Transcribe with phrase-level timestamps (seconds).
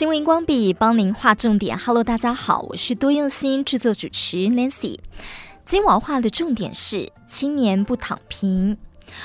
[0.00, 1.76] 新闻荧光笔帮您画重点。
[1.76, 4.98] Hello，大家好，我是多用心制作主持 Nancy。
[5.62, 8.78] 今晚画的重点是青年不躺平。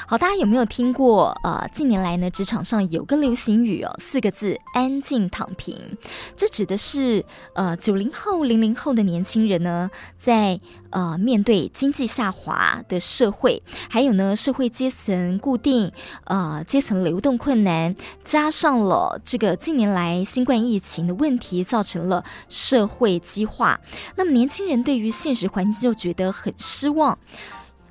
[0.07, 1.35] 好，大家有没有听过？
[1.43, 5.97] 呃，近年来呢，职场上有个流行语哦，四个字“安静躺平”。
[6.37, 10.59] 这指的是呃九零后、零零后的年轻人呢，在
[10.91, 15.91] 呃面对经济下滑的社会，还有呢社会阶层固定，
[16.25, 23.79] 呃阶层流动困难，加上了这个近年来新冠疫情的问题，造成了社会激化。
[24.15, 27.17] 那么年轻人对于现实环境就觉得很失望，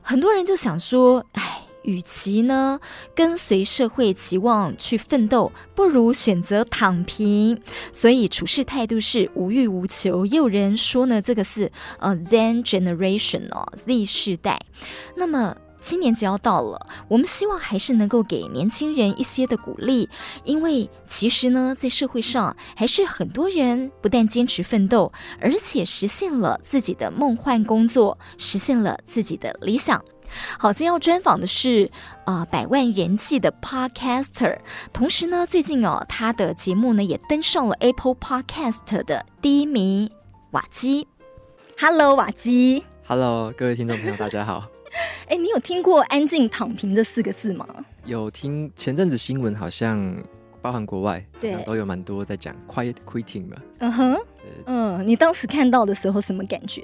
[0.01, 1.64] 很多人就想说，哎。
[1.85, 2.81] 与其呢
[3.15, 7.61] 跟随社会期望去奋斗，不如选择躺平。
[7.93, 10.27] 所以处事态度是无欲无求。
[10.27, 14.61] 也有人说呢，这个是呃 Zen Generation 哦，Z 世代。
[15.17, 20.09] 那么新年节要到了，我们希望还是能够给年轻人一些的鼓励，
[20.43, 30.03] 因为其实呢，在社会上还是很多人不但坚持奋斗，而且实现了自己的梦幻工作，实现了自己的理想。
[30.59, 31.91] 好，今天要专访的是
[32.25, 34.59] 啊、呃，百万人气的 Podcaster，
[34.93, 40.11] 同时呢，最近哦，他的节目呢也登上了 Apple Podcast 的第一名，
[40.53, 41.07] 瓦基。
[41.79, 42.85] Hello，瓦基。
[43.07, 44.69] Hello，各位听众朋友，大家好。
[45.29, 47.67] 哎，你有听过“安静躺平”这四个字吗？
[48.05, 50.17] 有听，前阵子新闻好像
[50.63, 53.57] 包含国外，对，都有蛮多在讲 “quiet quitting” 吧。
[53.81, 54.17] 嗯哼，
[54.67, 56.81] 嗯，你当时看到的时候什么感觉？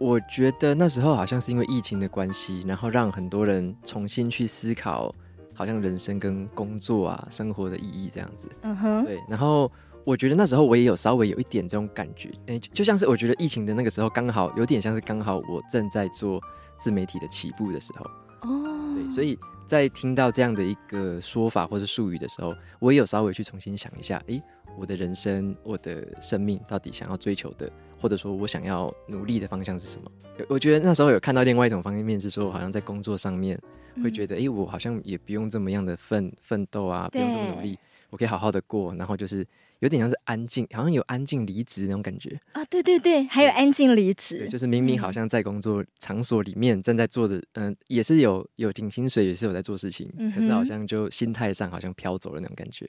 [0.00, 5.14] 我觉得那时候好像是因为疫情的关系，然后让很多人重新去思考，
[5.52, 8.48] 好像人生跟工作啊、生活的意义这样子。
[8.62, 9.22] 嗯哼，对。
[9.28, 9.70] 然后
[10.02, 16.40] 我觉得那时候我也有稍微有一点这种感觉，哎，就像是我觉得疫情的那个时候刚好有点像是刚好我正在做
[16.78, 18.06] 自媒体的起步的时候。
[18.48, 19.10] 哦，对。
[19.10, 24.42] 所以在听到这样的一个说法或者术语的时候，我也有稍微去重新想一下，诶，
[24.78, 27.70] 我的人生、我的生命到底想要追求的。
[28.00, 30.10] 或者说我想要努力的方向是什么？
[30.48, 33.60] 我觉得那时候有看到另外一种方面，是说好像在工作上面
[34.02, 37.78] 会觉得，哎、嗯，我好像也不用这么样的奋奋斗啊，不用这么努力，
[38.08, 39.46] 我可以好好的过，然后就是。
[39.80, 42.62] 有点像是安静，好像有安静离职那种感觉啊！
[42.66, 52.86] 对对对，还有安静离职，就是明明好像在工作场所里面正在做的，嗯、呃，也是有有领薪水，也是有在做事情，嗯、可是好像就心态上好像飘走了那种感觉。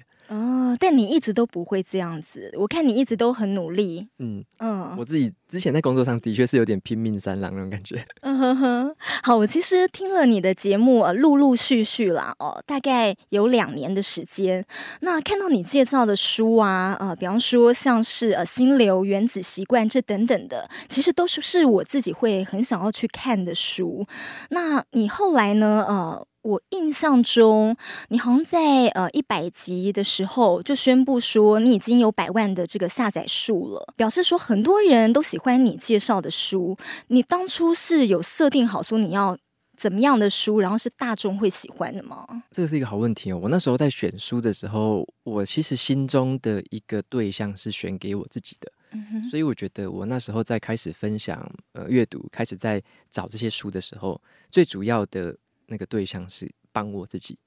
[0.71, 4.07] 哦，但你一直都不会这样子，我看你一直都很努力。
[4.19, 8.05] 嗯嗯，我自己之前在工作上的确是有点拼命三郎那种感觉。
[8.21, 14.65] 嗯哼哼，好，我其实听了你的节目，呃，陆陆续续啦，哦，大概有两年的时间。
[15.01, 16.71] 那看到你介绍的书啊。
[16.71, 24.05] 啊呃，比方说像是呃心流、原子习惯这等等的，其实都是是我自己会很想要去看的书。
[24.49, 25.85] 那你后来呢？
[25.87, 27.75] 呃，我印象中
[28.09, 36.77] 你好像在呃一百集的时候就宣布说你已经有百万的这个下载数了，表示说很多人都喜欢你介绍的书。
[37.07, 39.37] 你当初是有设定好说你要。
[39.77, 42.23] 怎么样的书，然后是大众会喜欢的吗？
[42.51, 43.39] 这个是一个好问题哦。
[43.41, 48.71] 我那时候在选书的时候，我其实心中的一个对象是选给我自己的。
[49.27, 55.35] 所以我觉得我那时候在开始分享呃阅读，开始在找这些书的时候，最主要的
[55.71, 57.39] 那个对象是帮我自己。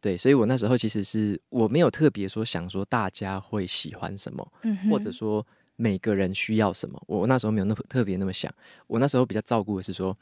[0.00, 4.74] 对，所以我那时候其实是我没有特别说想说大家会喜欢什么，嗯。
[4.88, 5.44] 或者说
[5.74, 8.50] 每个人需要什么，我那时候没有那么特别那么想。
[8.86, 10.16] 我那时候比较照顾的是说。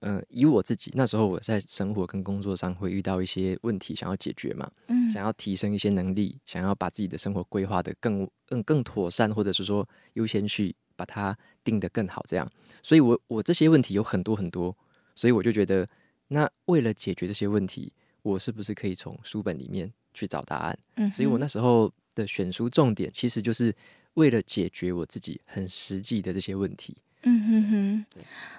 [0.00, 12.46] 嗯、呃，以我自己那时候我在生活跟工作上会遇到一些问题，想要解决嘛，嗯，想要提升一些能力，想要把自己的生活规划的更更更妥善，或者是说优先去把它定得更好，这样。
[12.82, 14.76] 所以我我这些问题有很多很多，
[15.14, 15.88] 所以我就觉得，
[16.28, 17.92] 那为了解决这些问题，
[18.22, 20.78] 我是不是可以从书本里面去找答案？
[20.96, 23.74] 嗯，所以我那时候的选书重点其实就是
[24.14, 26.96] 为了解决我自己很实际的这些问题。
[27.28, 28.06] 嗯哼哼，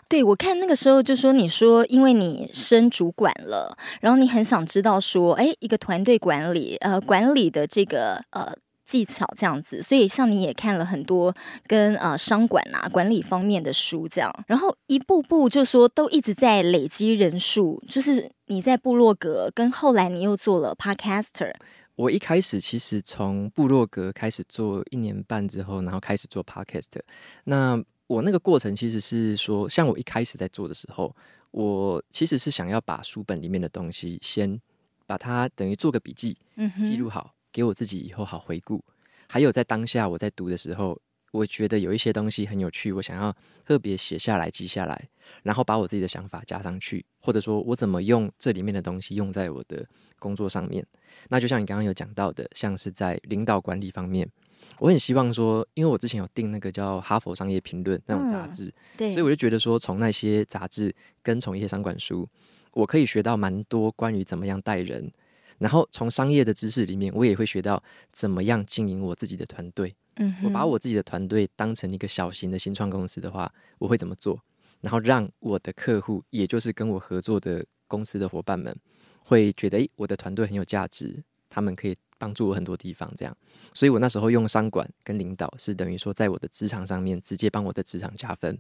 [0.09, 8.53] 对，我看那个时候就说，你说因为你升主管了，然后你很想知道说，哎，一个团队管理，呃，管理的这个呃
[8.87, 11.35] 技巧这样子，所以像你也看了很多
[11.67, 21.53] 跟呃商管啊管理方面的书这样，然后一步步就说都一直在累积人数，就是你在部落格，跟后来你又做了 Podcaster。
[21.95, 27.01] 我一开始其实从部落格开始做一年半之后，然后开始做 Podcast，
[27.43, 27.83] 那。
[28.07, 31.13] 我那个过程其实是说，像我一开始在做的时候，
[31.51, 34.57] 我其实是想要把书本里面的东西先
[35.05, 36.37] 把它等于做个笔记，
[36.81, 38.79] 记录好，给我自己以后好回顾。
[39.27, 40.95] 还有在当下我在读的时候，
[41.31, 45.09] 我觉得有一些东西很有趣，我想要特别写下来、记下来，
[45.41, 49.83] 然后把我自己的想法加上去，或者说我怎么用这里面的东西用在我的
[50.19, 50.85] 工作上面。
[51.29, 54.29] 那就像你刚刚有讲到的，像是在领导管理方面。
[54.77, 60.93] 我很希望说，因为我之前有订那个叫《哈佛商业评论》那种杂志，嗯，对，所以我就觉得说，从那些杂志
[61.23, 62.29] 跟从一些商管书，
[62.73, 65.11] 我可以学到蛮多关于怎么样带人，
[65.59, 67.81] 然后从商业的知识里面，我也会学到
[68.11, 69.95] 怎么样经营我自己的团队。
[70.17, 74.41] 嗯，我把我自己的团队当成一个小型的新创公司的话，我会怎么做？
[74.81, 78.75] 然后让我的客户，也就是跟我合作的公司的伙伴们，
[79.23, 83.11] 会觉得，诶，我的团队很有价值，他们可以帮助我很多地方。
[83.15, 83.35] 这样，
[83.73, 88.57] 所以我那时候用商管跟领导，是等于说在我的职场上面直接帮我的职场加分。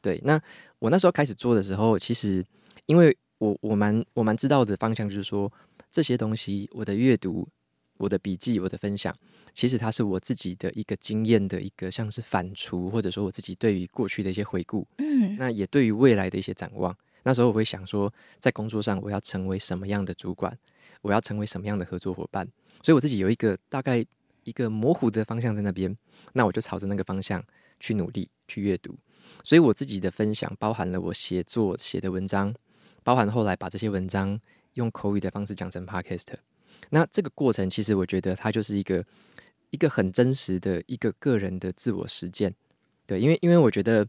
[0.00, 0.40] 对，那
[0.78, 2.44] 我那时候开始做的时候，其实
[2.86, 5.50] 因为我我蛮我蛮知道的方向就是说，
[5.94, 7.46] 这些东西，我的阅读、
[7.98, 9.16] 我的笔记、我的分享。
[9.52, 16.92] 其实它是我自己的一个经验的一个像是反刍，或者说我自己对于过去的一些回顾，嗯，那也对于未来的一些展望。
[17.22, 20.58] 那时候我会想说，在工作上我要成为什么样的主管，
[21.00, 22.44] 我要成为什么样的合作伙伴，
[22.82, 24.04] 所以我自己有一个大概
[24.42, 25.96] 一个模糊的方向在那边，
[26.32, 27.40] 那我就朝着那个方向
[27.78, 28.92] 去努力去阅读。
[29.44, 32.52] 所以我自己的分享包含了我写作写的文章，
[33.04, 34.40] 包含后来把这些文章
[34.74, 36.34] 用口语的方式讲成 podcast。
[36.90, 39.04] 那这个过程其实我觉得它就是一个。
[39.70, 42.54] 一个很真实的一个个人的自我实践，
[43.08, 44.06] 对，因为因为我觉得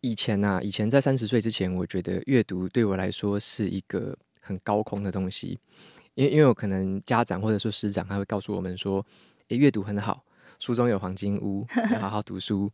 [0.00, 5.60] 以前呐、啊，以前在三十岁之前，我觉得阅读对我来说是一个很高空的东西，
[6.14, 9.04] 因为因为我可能家长或者说师长他会告诉我们说，
[9.48, 10.24] 诶，阅读很好，
[10.62, 12.70] 书中有黄金屋， 要好好读书，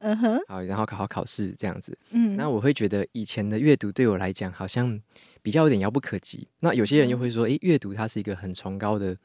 [0.46, 5.00] 好，然后考好考试这样子，嗯，那我会觉得以前的阅读对我来讲好像
[5.40, 9.16] 比较有点遥不可及，那有些人又会说，诶，阅读它是一个很崇高的。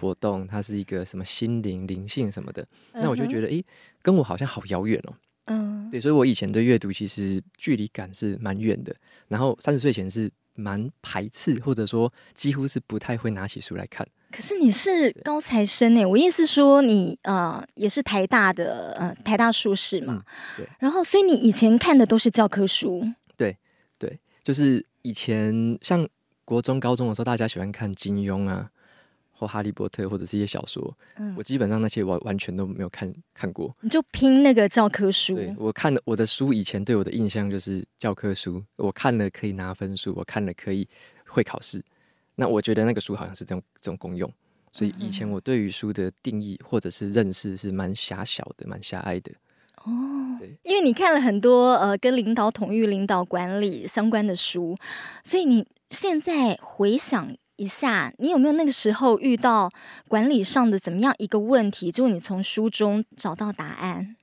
[0.00, 3.64] 活动，它是一个什么心灵灵性什么的，那我就觉得，诶、欸，
[4.00, 5.12] 跟我好像好遥远哦。
[5.46, 8.94] 嗯，对，所以我以前对阅读其实距离感是蛮远的。
[9.26, 14.06] 然后三十岁前是蛮排斥，或者说几乎是不太会拿起书来看。
[14.30, 20.24] 可是你是高材生诶，我意思说你呃也是台大的呃台大硕士嘛、嗯，
[20.58, 20.68] 对。
[20.80, 23.06] 然后，所以你以前看的都是教科书。
[23.36, 23.56] 对
[23.98, 26.06] 对，就是以前像
[26.44, 28.70] 国中、高中的时候，大家喜欢看金庸啊。
[29.38, 33.72] 或哈利波特，或者是一些小说，嗯，我基本上那些完完全都没有看看过。
[33.80, 35.36] 你就拼那个教科书。
[35.36, 40.88] 对，我看的我的书，以前对我的印象就是教科书，我看了可以拿分数，我看了可以
[41.26, 41.80] 会考试。
[42.34, 44.28] 那我觉得那个书好像是这种这种功用，
[44.72, 49.30] 所以以前我对于书的定义或者是认识是蛮狭小的，蛮狭隘的。
[49.84, 54.76] 哦，对，因为你看了很多呃跟领导统御、领导管理相关的书，
[55.22, 57.28] 所以你现在回想。
[57.58, 59.68] 一下，你有没有那个时候遇到
[60.06, 61.90] 管理上的怎么样一个问题？
[61.90, 64.16] 就是你从书中找到答案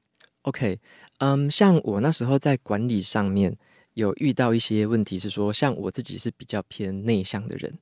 [0.44, 0.80] ？OK，
[1.20, 3.58] 嗯，像我那时候在管理上面
[3.94, 7.78] 有遇到一些问题，是说，像我自己是比较偏内向的人，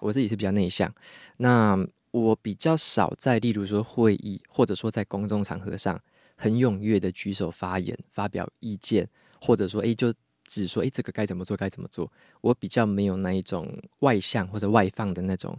[0.00, 0.94] 我自己是比较内向，
[1.38, 1.78] 那
[2.10, 5.98] 我比较少在，例如说会议或者说在公众场合上
[6.36, 9.08] 很踊跃的举手发言、发表意见，
[9.40, 10.12] 或者说，诶，就。
[10.48, 11.56] 只说诶，这个该怎么做？
[11.56, 12.10] 该怎么做？
[12.40, 13.68] 我比较没有那一种
[14.00, 15.56] 外向或者外放的那种，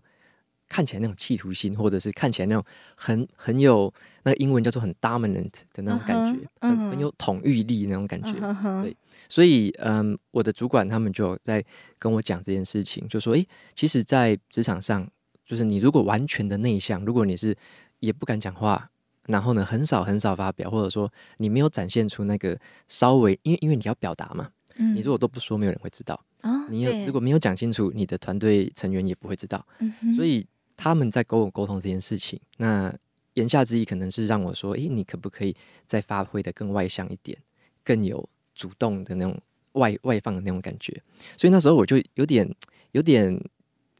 [0.68, 2.63] 看起来那种企图心，或者是看起来那种
[2.95, 3.94] 很很有
[4.24, 6.77] 那个英文叫做很 dominant 的那种感觉，uh uh -huh.
[6.77, 8.31] 很很有统御力那种感觉。
[8.33, 8.83] Uh -huh.
[8.83, 8.97] 对，
[9.30, 11.63] 所以嗯，我的主管他们就在
[11.97, 15.07] 跟我讲这件事情，就说诶，其实，在职场上，
[15.45, 17.55] 就是你如果完全的内向，如果你是
[18.00, 18.89] 也不敢讲话，
[19.27, 24.50] 然后呢，很少很少发表，或者说你没有展现出那个稍微，因为因为你要表达嘛。
[24.79, 26.19] 你如果都不说，没有人会知道。
[26.41, 29.65] 哦、你有如果没有讲清楚，你的团队成员也不会知道。
[29.79, 32.95] 嗯、所以他们在跟我沟通这件事情，那
[33.33, 35.53] 言下之意可能是让我说：“诶，你可不可以
[35.86, 37.38] 再发挥的更外向一点，
[37.83, 39.38] 更有主动的那种
[39.74, 41.03] 外外放的那种感觉？”
[41.36, 42.50] 所以那时候我就有点
[42.93, 43.38] 有点，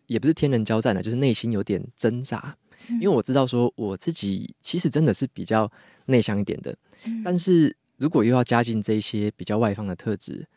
[0.08, 2.56] 也不是天人交战了，就是内心有点挣扎，
[2.88, 5.70] 因为我知道说我自己其实真的是比较
[6.06, 6.74] 内向一点的，
[7.22, 10.48] 但是如果又要加进这些比较外放的特质。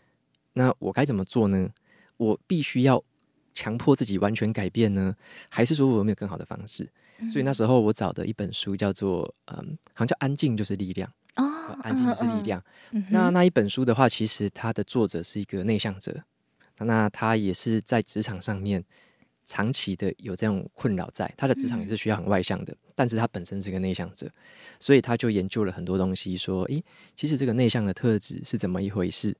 [0.54, 1.70] 那我该怎么做呢？
[2.16, 3.02] 我必须要
[3.54, 5.14] 强迫自己完全改变呢，
[5.48, 6.88] 还是说我有没有更好的方式？
[7.18, 11.44] 嗯、所以那时候我找的一本书叫做“嗯，好像叫安静就是力量”哦，
[11.82, 12.62] 安静就是力量。
[12.90, 16.22] 嗯、那那一本书的话，其实它的作者是一个内向者，
[16.78, 18.84] 那他也是在职场上面
[19.44, 24.30] 长期的有这种困扰，在他的职场也是需要很外向的，嗯、但是他本身是个内向者，
[24.80, 26.82] 所以他就研究了很多东西，说，诶，
[27.16, 29.36] 其实这个内向的特质是怎么一回事？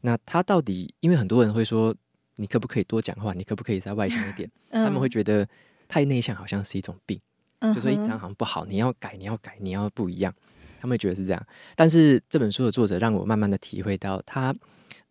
[0.00, 1.94] 那他到底，因为很多人会说，
[2.36, 3.32] 你可不可以多讲话？
[3.34, 4.50] 你可不可以再外向一点？
[4.70, 5.46] 嗯、他们会觉得
[5.88, 7.20] 太内向好像是一种病，
[7.60, 10.34] 嗯、就说一张好像不好，你要改，你要改，你要不一样。
[10.80, 11.46] 他们会觉得是这样。
[11.76, 14.58] 但是这本书的作者让我慢慢的体会到他，他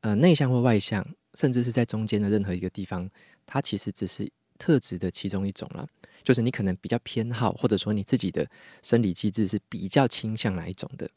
[0.01, 1.05] 呃内向或外向，
[1.35, 3.07] 甚至是在中间的任何一个地方，
[3.45, 4.27] 他其实只是
[4.57, 5.87] 特质的其中一种了。
[6.23, 8.49] 就是你可能比较偏好，或者说你自己的
[8.81, 11.09] 生理机制是比较倾向哪一种的，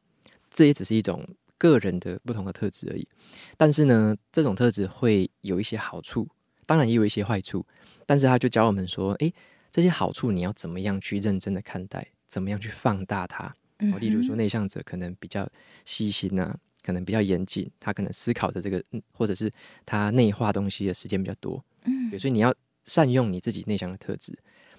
[0.53, 1.27] 这也只是一种
[1.63, 3.07] 个人的不同的特质而已。
[3.57, 6.29] 但是呢，这种特质会有一些好处，
[6.67, 7.65] 当然也有一些坏处。
[8.05, 9.33] 但是他就教我们说，诶，
[9.71, 13.45] 这些好处你要怎么样去认真的看待，怎么样去放大它。
[13.93, 15.49] 哦，例如说内向者可能比较
[15.85, 19.51] 细心啊，可能比较严谨，他可能思考的这个，或者是
[19.87, 21.65] 他内化东西的时间比较多。
[21.85, 22.53] 嗯，所以你要
[22.85, 24.37] 善用你自己内向的特质。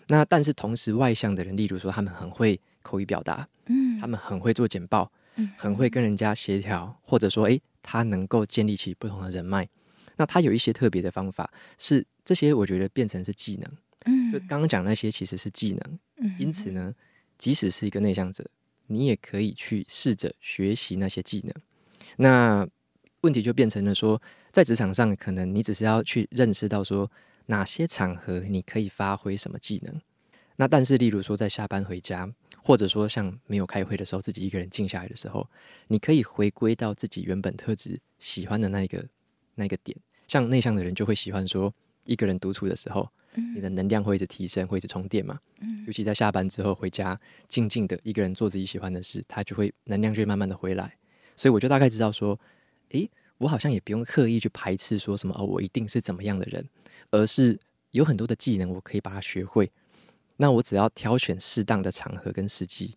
[0.10, 5.23] 那但是同时外向的人，例如说他们很会口语表达，嗯，他们很会做简报，嗯，
[5.58, 9.68] 很会跟人家协调，或者说，诶，他能够建立起不同的人脉。
[10.16, 13.72] 那他有一些特别的方法，是这些我觉得变成是技能，
[14.06, 16.94] 嗯，就刚刚讲那些其实是技能，嗯，因此呢，
[17.38, 18.46] 即使是一个内向者，
[18.88, 21.54] 你也可以去试着学习那些技能。
[22.18, 22.68] 那
[23.22, 24.22] 问题就变成了说，
[24.52, 27.10] 在职场上，可能你只是要去认识到说。
[27.48, 30.02] 哪些场合你可以发挥什么技能？
[30.56, 32.32] 那但是，例如说在下班回家，
[32.62, 35.50] 或者说像没有开会的时候，自己一个人静下来的时候，
[35.88, 39.06] 你可以回归到自己原本特质喜欢的那一个
[39.56, 39.98] 那一个点。
[40.28, 41.74] 像内向的人就会喜欢说，
[42.06, 43.10] 一个人独处的时候，
[43.56, 45.40] 你的能量会一直提升，会一直充电嘛。
[45.86, 50.96] 尤其在下班之后回家，静静的一个人做自己喜欢的事，他就会能量就会慢慢的回来。
[51.36, 52.40] 所以我就大概知道说，
[52.90, 56.64] 诶，我好像也不用刻意去排斥说什么哦，我一定是怎么样的人。
[57.12, 57.60] 而是
[57.92, 59.70] 有很多的技能，我可以把它学会。
[60.38, 62.96] 那我只要挑选适当的场合跟时机，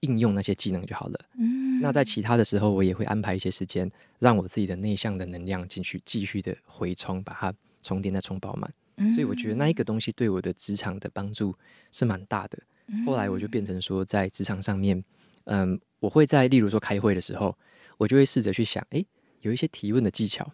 [0.00, 1.20] 应用那些技能就好了。
[1.38, 1.80] 嗯。
[1.80, 8.72] 那在其他的时候，我也会安排一些时间，让我自己的内向的能量进去，继续的回充，把它充电再充饱满。
[8.96, 9.12] 嗯。
[9.14, 11.56] 所以我觉得那一个东西对我的职场的帮助
[11.90, 12.58] 是蛮大的。
[13.06, 15.02] 后来我就变成说，在职场上面，
[15.44, 17.56] 嗯，我会在例如说开会的时候，
[17.96, 19.06] 我就会试着去想，诶，
[19.40, 20.52] 有一些提问的技巧，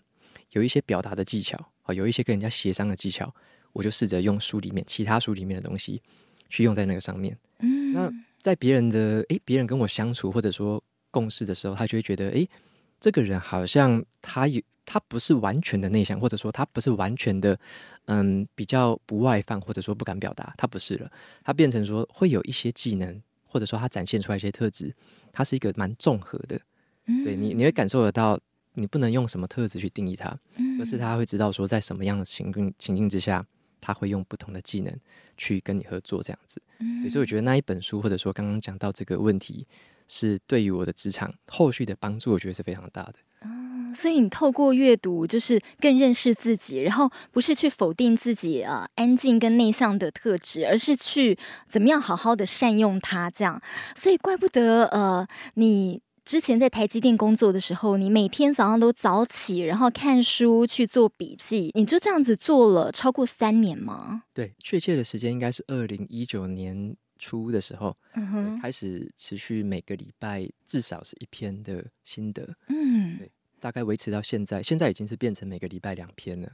[0.50, 1.73] 有一些表达的技巧。
[1.82, 3.35] 啊有一些跟人家协商的技巧，
[3.72, 6.02] 我就试着用书里面其他书里面的东西
[6.48, 7.37] 去用在那个上面。
[7.60, 12.48] 嗯，那在别人的诶，别人跟我相处或者说共事的时候，他就会觉得，诶，
[13.00, 17.58] 这个人好像他有他不是完全的内向，或者说他不是完全的
[18.06, 21.10] 嗯比较不外放，或者说不敢表达，他不是了，
[21.44, 24.94] 他变成说会有一些技能，或者说他展现出来一些特质，
[25.32, 26.60] 他是一个蛮综合的。
[27.06, 28.38] 嗯，对你你会感受得到。
[28.75, 30.38] 你不能用什么特质去定义他，
[30.78, 33.44] 而是他会知道说，在什么样的情境情境之下，
[33.80, 34.94] 他会用不同的技能
[35.37, 36.61] 去跟你合作，这样子。
[37.08, 39.66] 所以我觉得那一本书，或者说刚刚讲到这个问题，
[40.06, 43.14] 是对于我的职场后续的帮助，我觉得是非常大的。
[43.42, 53.61] 嗯，所以你透过阅读，就是更认识自己，然后不是去否定自己啊安静跟内向的特质，而是去怎么样好好的善用它，这样。
[53.94, 56.00] 所以怪不得呃你。
[56.28, 64.25] 之前在台积电工作的时候，你每天早上都早起，然后看书去做笔记，你就这样子做了超过三年吗？
[64.35, 76.52] 对，确切的时间应该是二零一九年初的时候，嗯哼，开始持续每个礼拜至少是一篇的心得，嗯，对，大概维持到现在，现在已经是变成每个礼拜两篇了。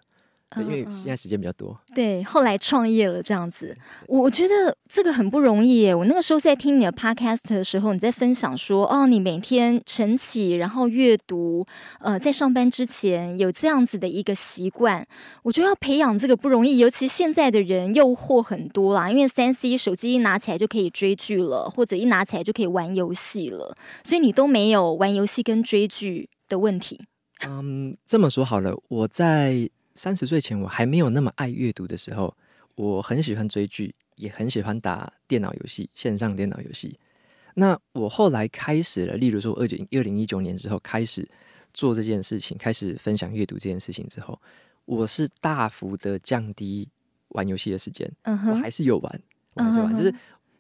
[0.51, 1.77] 对，因为现在时间比较多。
[1.95, 5.95] 对，后来创业了这样子，我觉得这个很不容易耶。
[5.95, 11.67] 我那个时候在听你的 podcast 的时候，你在分享说，哦，你每天晨起，然后阅读，
[11.99, 15.05] 呃，在上班之前有这样子的一个习惯。
[15.43, 27.01] 我觉得要培养这个不容易，尤其现在的人诱惑很多啦，因为三 C 手机一拿起来就可以追剧了，或者一拿起来就可以玩游戏了，所以你都没有玩游戏跟追剧的问题。
[27.45, 29.69] 嗯，这么说好了，我在。
[29.95, 32.37] 三十岁前，我还没有那么爱阅读的时候，
[32.75, 36.99] 我很喜欢追剧，也很喜欢打电脑游戏，线上电脑游戏。
[37.55, 41.29] 那我后来开始了，例如说，二零二零一九年之后开始
[41.73, 44.41] 做这件事情，开始分享阅读这件事情之后，
[44.85, 46.89] 我是大幅的降低
[47.29, 48.11] 玩游戏的时间。
[48.25, 48.51] Uh huh.
[48.51, 49.23] 我还是有玩，
[49.55, 49.99] 我还是玩，uh huh.
[49.99, 50.13] 就是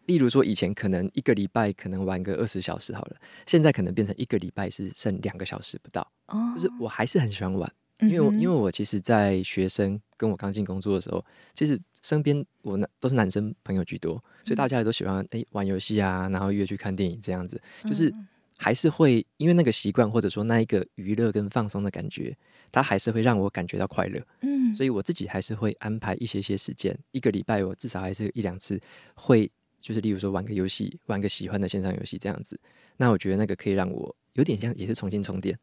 [0.06, 6.06] 例如说，以前可能一个礼拜可能玩个二十小时好了，现在可能变成一个礼拜是剩两个小时不到。
[6.28, 6.54] Uh.
[6.54, 7.72] 就是我还是很喜欢玩。
[8.08, 18.12] 因为我因为我其实，在学生跟我刚进工作的时候，其实身边我那都是男生朋友居多，所以大家也都喜欢诶玩游戏啊，然后约去看电影这样子，就是
[18.56, 22.36] 还是会因为那个习惯或者说那一个娱乐跟放松的感觉，
[22.70, 24.20] 它还是会让我感觉到快乐。
[24.42, 28.80] 嗯，所以我自己还是会安排一些些时间，一个礼拜我至少还是一两次
[29.14, 32.58] 会，就是例如说玩个游戏，玩个喜欢的线上游戏这样子。
[32.96, 35.58] 那我觉得那个可以让我有点像也是重新充电。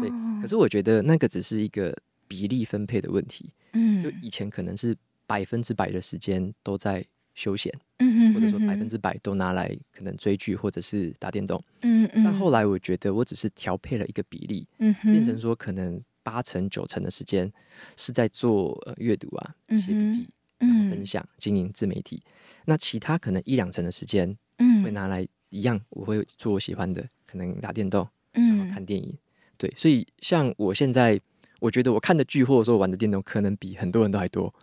[0.00, 3.50] 对，可是我觉得那个只是一个比例分配的问题。
[3.72, 7.04] 嗯，就以前可能是百分之百的时间都在
[7.34, 12.08] 休闲，嗯，或者说百分之百都拿来可能追剧或者是打电动，嗯。
[12.14, 12.24] 嗯。
[12.24, 17.50] 但后来我觉得我只是调配了一个比例，嗯，变成说可能八成九成的时间
[17.96, 22.22] 是在做呃阅读啊，写笔记，然后分享、经营自媒体。
[22.64, 29.16] 那其他可能一两成的时间，嗯，会拿来一样，我会做我喜欢的，可能打电动，嗯，然后看电影，
[29.58, 29.70] 对。
[29.76, 31.20] 所以像我现在，
[31.60, 34.54] 我觉得我看的剧或者说玩的电动，可能比很多人都还多，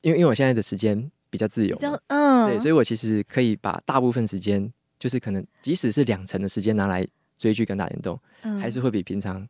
[0.00, 7.06] 因为因为我现在的时间比较自由，嗯，对，所以我其实可以把大部分时间，就是可能即使是两成的时间拿来
[7.36, 9.46] 追剧跟打电动，嗯，还是会比平常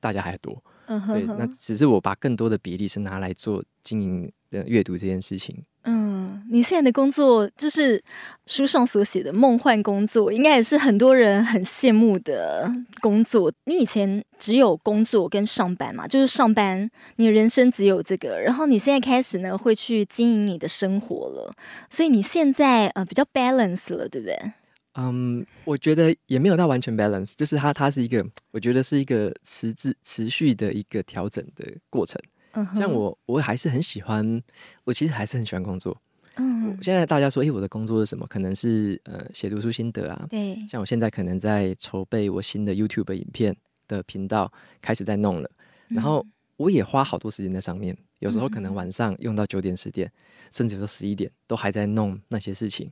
[0.00, 0.62] 大家还多。
[0.88, 5.64] 嗯，对，那只是我把更多的比例是拿来做经营的阅读这件事情。
[5.84, 8.02] 嗯，你现在的工作就是
[8.46, 13.50] 书上所写的梦幻工作，应该也是很多人很羡慕的工作。
[13.64, 21.54] 你以前只有工作跟上班嘛，就是上班，你的人生只有这个，然后你现在开始呢，会去经营你的生活了，
[21.88, 24.52] 所以你现在呃比较 balance 了，对不对？
[24.98, 32.20] 嗯，um, 我觉得也没有到完全 balance，就是它它是一个，我觉得是一个持之持续的一个调整的过程。
[32.52, 32.78] Uh.
[32.78, 34.42] 像我，我还是很喜欢，
[34.84, 35.96] 我其实还是很喜欢工作。
[36.36, 36.84] 嗯、uh，huh.
[36.84, 38.26] 现在大家说，哎，我的工作是什么？
[38.26, 40.26] 可能是呃，写读书心得啊。
[40.28, 45.50] 对，像我现在可能在筹备我新的 YouTube 影片的频道，开始在弄了。
[45.88, 46.26] 然后
[46.56, 50.10] 我也花好多时间在上面，有时候可能晚上用到九点十点，
[50.50, 52.90] 甚至说十一点，都还在弄那些事情。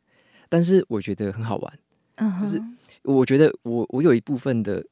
[0.49, 1.79] 但是我觉得很好玩。
[2.41, 2.63] 就是
[3.03, 4.85] 我觉得我我有一部分的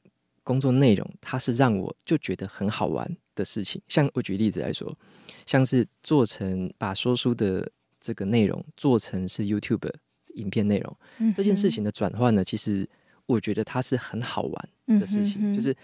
[0.43, 3.81] 工作内容，它是让我就觉得很好玩的事情。
[3.87, 4.95] 像我举例子来说，
[5.45, 9.91] 像是做成把说书的这个内容做成是 YouTube
[10.35, 12.87] 影片内容，嗯、这件事情的转换呢，其实
[13.25, 15.41] 我觉得它是很好玩的事情，嗯、哼。
[15.51, 15.75] 哼就是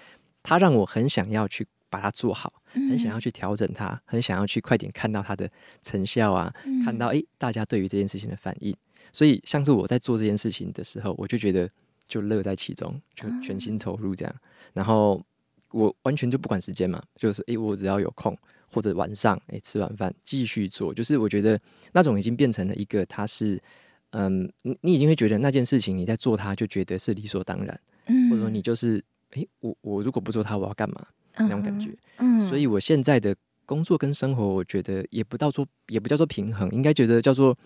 [0.43, 5.47] 它让我很想要去把它做好，很想要去调整它，很想要去快点看到它的
[5.83, 8.75] 成效啊，嗯、看到诶大家对于这件事情的反应。
[9.13, 11.69] 所以，像是我在做这件事情的时候，我就觉得
[12.07, 14.33] 就乐在其中，就全心投入这样。
[14.73, 15.21] 然后
[15.71, 18.35] 我完全就不管时间嘛，就是诶，我只要有空
[18.71, 20.93] 或者晚上诶，吃完饭继续做。
[20.93, 21.59] 就是我觉得
[21.91, 23.61] 那种已经变成了一个，它是
[24.11, 27.77] 嗯，你你已经会觉得那件事情你在做它，就觉得是理所当然。
[28.07, 31.05] 嗯，或者说你就是诶，我我如果不做它，我要干嘛？
[31.37, 31.93] 那种感觉。
[32.17, 37.57] 嗯，所以我现在的工作跟生活，我觉得也不到做，也不叫做平衡，应该觉得叫做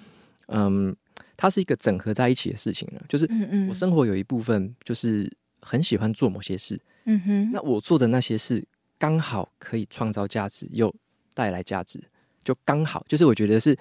[0.47, 0.95] 嗯。
[1.37, 3.29] 它是一个整合在一起的事情了，就是
[3.69, 5.29] 我生活有一部分就是
[5.61, 8.65] 很喜欢做某些事，嗯哼，那我做的那些事
[8.97, 10.93] 刚好可以创造价值又
[11.33, 12.01] 带来价值，
[12.41, 13.73] 就刚好就是我觉得是，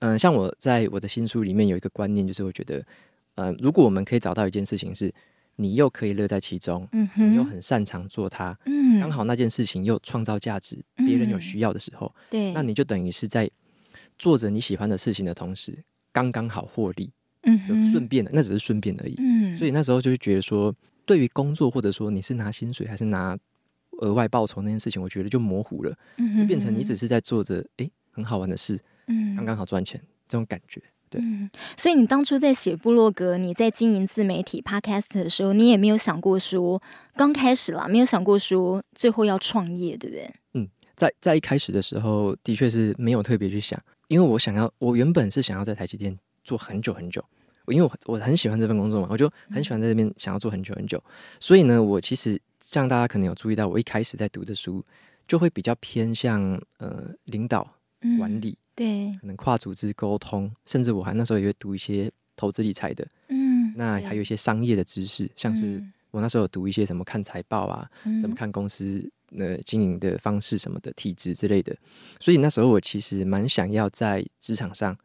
[0.00, 2.84] 嗯、呃，像我在我的新书里面有一个观念，就是我觉得，
[3.36, 5.12] 呃，如果我们可以找到一件事情是
[5.60, 13.50] 你又可以乐在其中，嗯哼，你又很擅长做它，嗯，刚好那件事情又创造价值，别人有需要的时候，对，那你就等于是在
[14.18, 15.78] 做着你喜欢的事情的同时。
[16.12, 19.14] 刚刚好获利，嗯，就顺便的，那只是顺便而已。
[19.18, 20.74] 嗯，所以那时候就会觉得说，
[21.06, 23.38] 对于工作或者说你是拿薪水还是拿
[24.00, 30.82] 额外报酬那件事情，我觉得就模糊了，嗯、就变成你只是在做着哎很好玩的事，嗯，刚刚好赚钱这种感觉。
[31.10, 36.80] 对、嗯，所以你当初在写部落格，你在经营自媒体 Podcast 的时候，你也没有想过说
[37.16, 40.30] 刚开始啦，没有想过说最后要创业，对不对？
[40.54, 43.78] 嗯，在在一开始的时候，的确是没有特别去想。
[44.08, 47.24] 因为我想要，我原本是想要在台积电做很久很久，
[47.68, 51.00] 因为我我很喜欢这份工作嘛，我就很喜欢在这边想要做很久很久。
[51.38, 54.84] 所以呢，我其实像大家可能有注意到，我一开始在读的书
[55.28, 57.64] 就会比较偏向呃领导
[58.18, 67.90] 管理，嗯、对，可能跨组织沟通，甚至我还那时候也会读一些投资理财的，嗯，那还有一些商业的知识，像是我那时候有读一些什么看财报啊，
[68.20, 69.10] 怎么看公司。
[69.38, 71.72] 呃，经营的方式什么的体制之类的，
[72.18, 74.98] 所以那时候我其实蛮想要在职场上，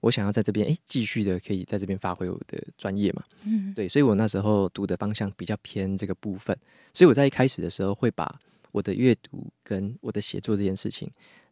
[0.00, 6.58] 我想要在这边诶继续的可以在这边发挥我的专业嘛，嗯，对，所以我那时候读的方向比较偏这个部分，
[6.92, 8.40] 所以我在一开始的时候会把
[8.72, 11.08] 我的阅读跟我的写作这件事情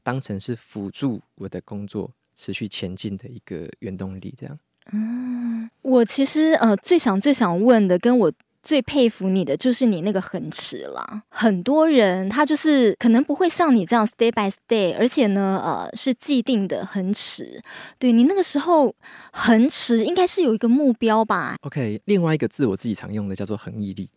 [0.06, 4.56] 当成是辅助我的工作持续前进的一个原动力，这样。
[4.92, 8.32] 嗯，我其实呃最想最想问的跟我。
[8.62, 17.62] 最佩服你的就是你那个恒持啦，很多人他就是可能不会像你这样 stay by stay，而且呢，呃，是既定的恒持。
[17.96, 18.92] 对，你那个时候
[19.30, 24.10] 恒持应该是有一个目标吧？OK，另外一个字我自己常用的叫做恒毅力。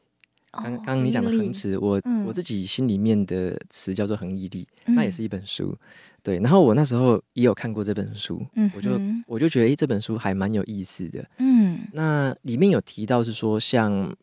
[0.62, 5.78] 刚刚刚你讲的恒持，我、嗯、我自己心里面的词叫做恒毅力，嗯、那也是一本书。
[6.22, 11.26] 对，然后我那时候也有看过这本书，嗯、我就我就觉得诶，这本书还蛮有意思的。
[11.38, 14.15] 嗯，那里面有提到是说像。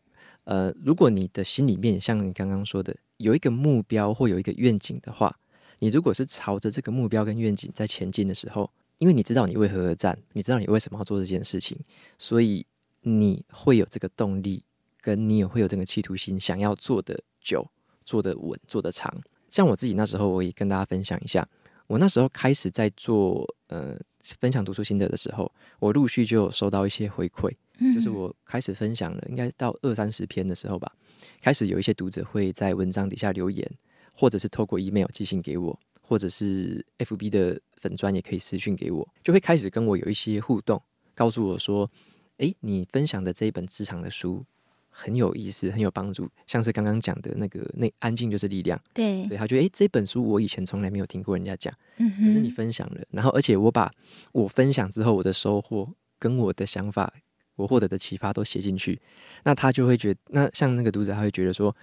[0.49, 5.37] 呃，如果你的心里面像你刚刚说的有一个目标或有一个愿景的话，
[5.79, 11.77] 你如果是朝着这个目标跟愿景在前进的时候，因为你知道你为何而战，你知道你为什么要做这件事情，
[12.17, 12.65] 所以
[13.01, 14.63] 你会有这个动力，
[15.07, 17.65] 跟你也会有这个企图心，想要做的久、
[18.03, 19.09] 做的稳、做的长。
[19.47, 21.47] 像我自己那时候，我也跟大家分享一下，
[21.87, 23.97] 我那时候开始在做呃
[24.41, 30.91] 分享读书心得的时候，我陆续就有收到一些回馈，嗯、就是我开始分享了，应该到二三十篇的时候吧，
[31.39, 33.65] 开始有一些读者会在文章底下留言，
[34.13, 40.81] 或者是透过 email 寄信给我，或者是 FB 的粉砖也可以私讯给我，就会开始跟我有一些互动，
[41.15, 41.89] 告诉我说
[42.39, 44.43] ：“诶，你分享的这一本职场的书。”
[44.99, 53.91] 很有意思，很有帮助，像是刚刚讲的那个“那安静就是力量”，对，对他觉得，诶，这本书我以前从来没有听过人家讲，嗯，可是你分享了，然后而且我把
[54.31, 57.13] 我分享之后我的收获跟我的想法，
[57.55, 58.99] 我获得的启发都写进去，
[59.43, 61.75] 那他就会觉得，那像那个读者他会觉得说，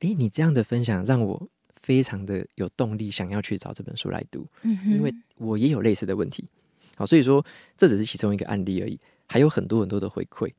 [0.00, 1.46] 诶，你这样的分享让我
[1.82, 6.48] 非常的有动力，想要去找这本书来读，嗯，因为我也有类似的问题，
[6.96, 7.44] 好，所以说
[7.76, 10.50] 这只是其中一个案例而已，还有很多很多的回馈。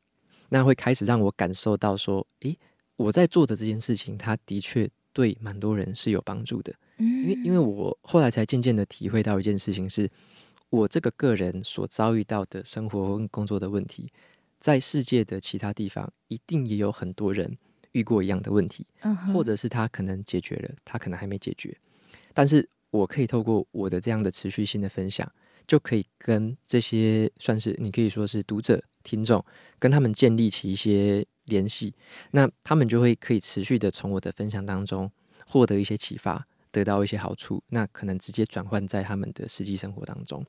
[0.54, 2.56] 那会开始让我感受到说，诶，
[2.96, 6.72] 我在做的这件事情，它的确对蛮多人是有帮助的。
[7.00, 10.08] 因为因为我后来才渐渐的体会到一件事情是，
[10.70, 14.12] 我这个个人所遭遇到的生活跟工作的问题，
[14.60, 17.58] 在世界的其他地方，一定也有很多人
[17.94, 18.86] 遇过一样的问题，
[19.34, 21.76] 或者是他可能解决了，他可能还没解决，
[22.32, 25.28] 但是我可以透过我的这样的持续性的分享。
[25.66, 29.44] 就可以跟这些算是你可以说是读者、听众，
[29.78, 31.94] 跟他们建立起一些联系，
[32.32, 35.12] 那他们就会可以持续的从我的分享当中
[35.46, 40.46] 获得一些启发，得到一些好处，那可能直接转换在他们的实际生活当中。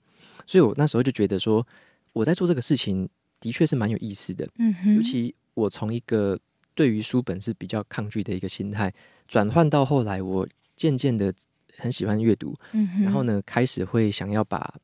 [0.46, 1.66] 所以我那时候就觉得说，
[2.12, 3.08] 我在做这个事情
[3.40, 6.38] 的确是蛮有意思的，嗯哼，尤其我从一个
[6.74, 8.92] 对于书本是比较抗拒的一个心态，
[9.26, 11.34] 转换到后来，我渐渐的
[11.76, 14.74] 很喜欢阅读，嗯哼，然后呢，开始会想要把。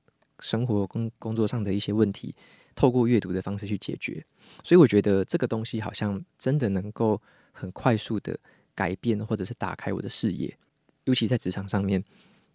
[0.43, 2.35] 生活工工作上的一些问题，
[2.81, 4.25] 透过阅读的方式去解决，
[4.65, 7.21] 所以我觉得这个东西好像真的能够
[7.53, 8.41] 很快速的
[8.75, 10.57] 改变，或者是打开我的视野。
[11.05, 12.03] 尤其在职场上面，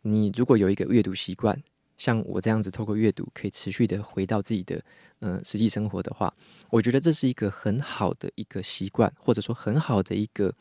[0.02, 1.62] 你如果有一个阅读习惯，
[1.96, 4.84] 像我这样子，透过阅读可以持续的回到自己的
[5.20, 6.34] 嗯、实际生活的话，
[6.72, 10.52] 我觉得这是一个很好的一个习惯，或者说很好的一个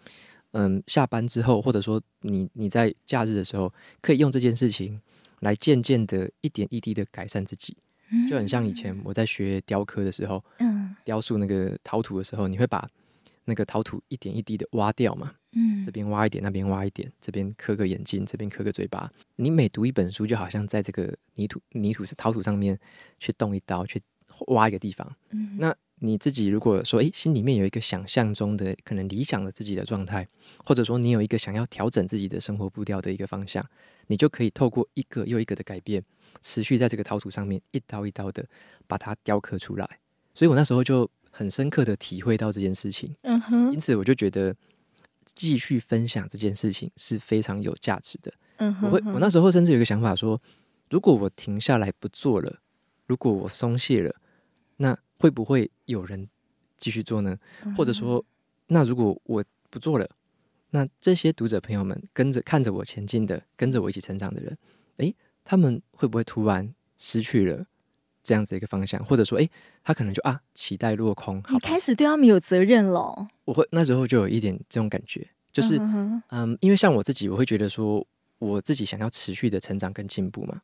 [0.53, 3.72] 嗯下班之后，或者说你你在假日的时候，
[4.03, 5.00] 可以用这件事情。
[5.40, 7.77] 来渐渐的一点一滴的改善自己，
[8.29, 12.88] 就很像以前我在学雕刻的时候，嗯，雕塑那个陶土的时候，你会把
[13.45, 19.11] 那个陶土一点一滴的挖掉嘛，嗯，这边挖一点，那边挖一点，这边刻个眼睛，这边刻个嘴巴。
[19.37, 22.79] 你每读一本书，就好像在这个泥土、泥土是陶土上面
[23.19, 24.01] 去动一刀，去
[24.49, 25.17] 挖一个地方。
[25.31, 30.27] 嗯，那你自己如果说，诶，心里面有一个想象中的可能理想的自己的状态，
[30.64, 33.64] 或者说你有一个想要调整自己的生活步调的一个方向。
[34.09, 36.05] 你就可以透过一个又一个的改变，
[36.40, 38.44] 持续在这个陶土上面一刀一刀的
[38.87, 39.99] 把它雕刻出来。
[40.35, 43.14] 所以我那时候就很深刻的体会到这件事情。
[43.23, 44.55] 嗯哼，因此我就觉得
[45.35, 48.33] 继续分享这件事情是非常有价值的。
[48.57, 50.40] 嗯哼，我会，我那时候甚至有一个想法说，
[50.90, 52.61] 如果我停下来不做了，
[53.07, 54.14] 如果我松懈了，
[54.77, 56.29] 那会不会有人
[56.77, 57.38] 继续做呢？
[57.77, 58.25] 或者说，
[58.66, 60.09] 那如果我不做了？
[60.70, 64.59] 那这些读者朋友们跟着看着我前进的，跟着我一起成长的人，
[64.97, 65.14] 诶，
[65.45, 67.67] 他们会不会突然失去了
[68.23, 69.05] 这样子一个方向？
[69.05, 69.51] 或者说，诶，
[69.83, 71.43] 他可能就啊，期待落空。
[71.51, 73.29] 你开始对他们有责任了。
[73.45, 75.79] 我会那时候就有一点这种感觉，就是
[76.31, 78.07] 嗯，因为像我自己，我会觉得说，
[78.39, 80.63] 我自己想要持续的成长跟进步嘛。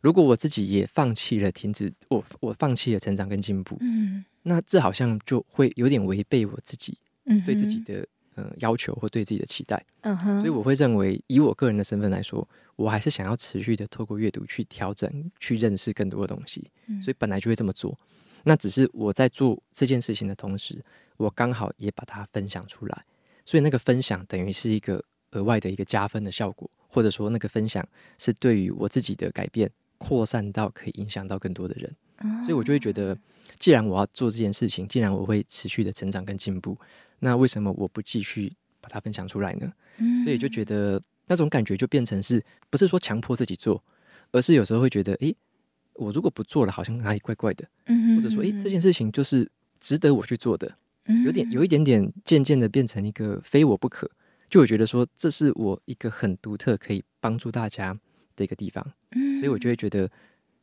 [0.00, 8.06] 如果我自己也放弃了，停止我我放弃了成长跟进步，嗯，那这好像就会有点违背我自己，嗯，对自己的。
[8.34, 17.98] 呃，要求或对自己的期待，嗯哼，所以我会认为，以我个人的身份来说，我还是想要持续的透过阅读去调整、去认识更多的东西，嗯，所以本来就会这么做。
[18.44, 20.82] 那只是我在做这件事情的同时，
[21.18, 23.04] 我刚好也把它分享出来，
[23.44, 33.16] 所以那个分享等于是一个额外的一个加分的效果，或者说那个分享是对于我自己的改变扩散到可以影响到更多的人，嗯，所以我就会觉得，
[33.58, 36.78] 既然我要做这件事情，既然我会持续的成长跟进步。
[37.24, 39.72] 那为什么我不继续把它分享出来呢？
[39.98, 43.82] 嗯，所以就觉得那种感觉就变成是不是说强迫自己做，
[44.32, 45.34] 而是有时候会觉得，诶，
[45.94, 54.10] 我如果不做了，好像哪里怪怪的，嗯，或者说，诶，这件事情就是值得我去做的，嗯，有点有一点点渐渐的变成一个非我不可，
[54.50, 57.96] 就我觉得说这是我一个很独特可以帮助大家
[58.34, 60.10] 的一个地方，嗯，所以我就会觉得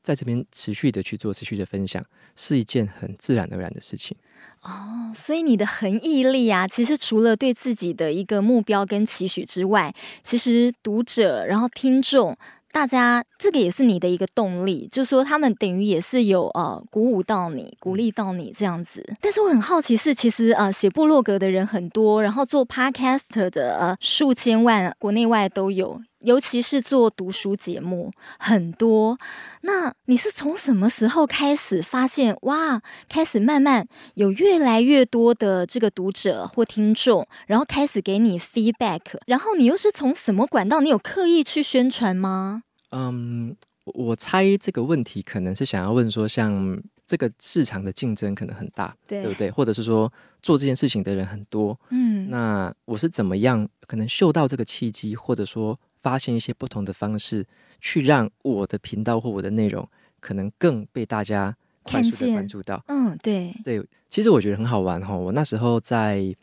[0.01, 2.03] 在这边持续的去做，持续的分享
[2.35, 4.17] 是一件很自然而然的事情。
[4.61, 12.35] 哦，所以你的恒毅力啊，其实除了对自己的一个目标跟期许之外，其实读者然后听众
[12.71, 19.03] 大家这个也是你的一个动力，就是说他们等于也是有呃鼓舞到你，鼓励到你这样子。
[19.21, 29.17] 但是我很好奇是，其实呃写部落格的人很多，然后做 Podcast 的呃数千万国内外都有，尤其是做读书节目很多。
[29.61, 40.81] 那你是从什么时候开始发现哇，开始慢慢有越来越多的这个读者或听众，然后开始给你 feedback，然后你又是从什么管道？
[40.81, 42.63] 你有刻意去宣传吗？
[42.91, 43.55] 嗯，
[43.85, 46.81] 我猜这个问题可能是想要问说，像。
[47.09, 49.49] 这个市场的竞争可能很大，对，对不对？
[49.49, 57.45] 或者是说做这件事情的人很多，嗯，那我是怎么样可能嗅到这个契机，或者说发现一些不同的方式，
[57.79, 59.87] 去让我的频道或我的内容
[60.19, 62.83] 可能更被大家快速的关注到？
[62.87, 63.85] 嗯，对，对。
[64.09, 65.15] 其实我觉得很好玩哈。
[65.15, 66.35] 我那时候在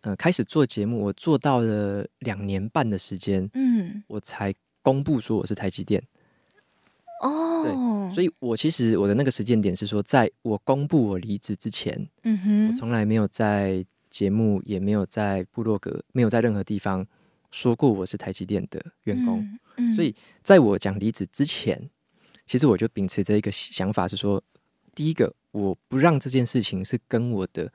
[0.00, 6.02] 呃开始做节目，我做到了两年半的时间，嗯，我才公布说我是台积电。
[7.22, 17.06] 哦，对，所以我其实我的那个时间点是说，在我公布我离职之前，嗯哼，我从来没有在节目，也没有在部落格，没有在任何地方
[17.54, 19.38] 说过我是台积电的员工。
[19.76, 20.12] 嗯，嗯，所以
[20.42, 21.88] 在我讲离职之前，
[22.46, 24.42] 其实我就秉持着一个想法是说，
[24.92, 27.72] 第一个，我不让这件事情是跟我的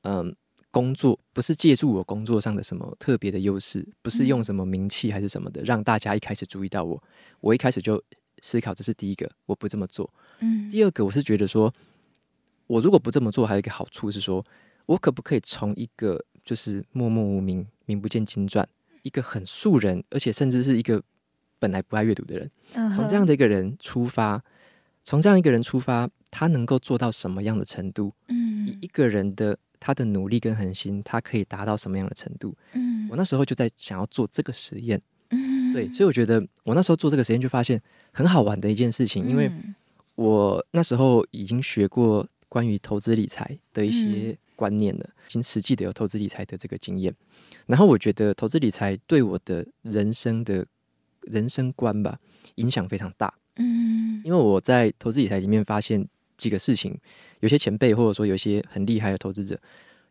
[0.00, 0.34] 嗯
[0.70, 7.02] 工作，不是借助我工作上的什么特别的优势，不是用什么名气还是什么的，让大家一开始注意到我，
[7.40, 8.02] 我一开始就。
[8.40, 10.08] 思考，这是第一个，我不这么做。
[10.38, 11.74] 嗯，第二个，我是觉得说，
[12.68, 14.46] 我如果不这么做，还有一个好处是说，
[14.86, 18.68] 我可不可以从一个就是默默无名、名不见经传，
[19.02, 21.02] 一个很素人，而且甚至是一个
[21.58, 22.50] 本来不爱阅读的人，
[22.92, 24.42] 从这样的一个人出发，
[25.04, 28.12] 从这样一个人出发，他能够做到什么样的程度？
[28.28, 32.56] 嗯，以一个人的他的努力跟恒心，他可以达到什么样的程度？
[32.72, 35.00] 嗯，我那时候就在想要做这个实验。
[35.30, 37.80] 嗯，对，所以我觉得我那时候做这个实验就发现
[38.12, 39.50] 很好玩的一件事情，因为
[40.14, 47.14] 我那时候已经学过关于投资理财的一些观念了，已经实际的有投资理财的这个经验。
[47.66, 50.66] 然后我觉得投资理财对我的人生的
[51.22, 52.18] 人生观吧
[52.56, 53.32] 影响非常大。
[53.56, 56.06] 嗯，因为我在投资理财里面发现
[56.36, 56.98] 几个事情，
[57.40, 59.60] 有些前辈或者说有些很厉害的投资者，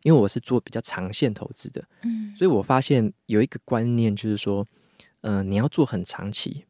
[0.02, 4.66] 因为我是做比较长线投资的，嗯，所以我发现有一个观念就是说。
[5.22, 6.64] 嗯、呃，你要做很长期，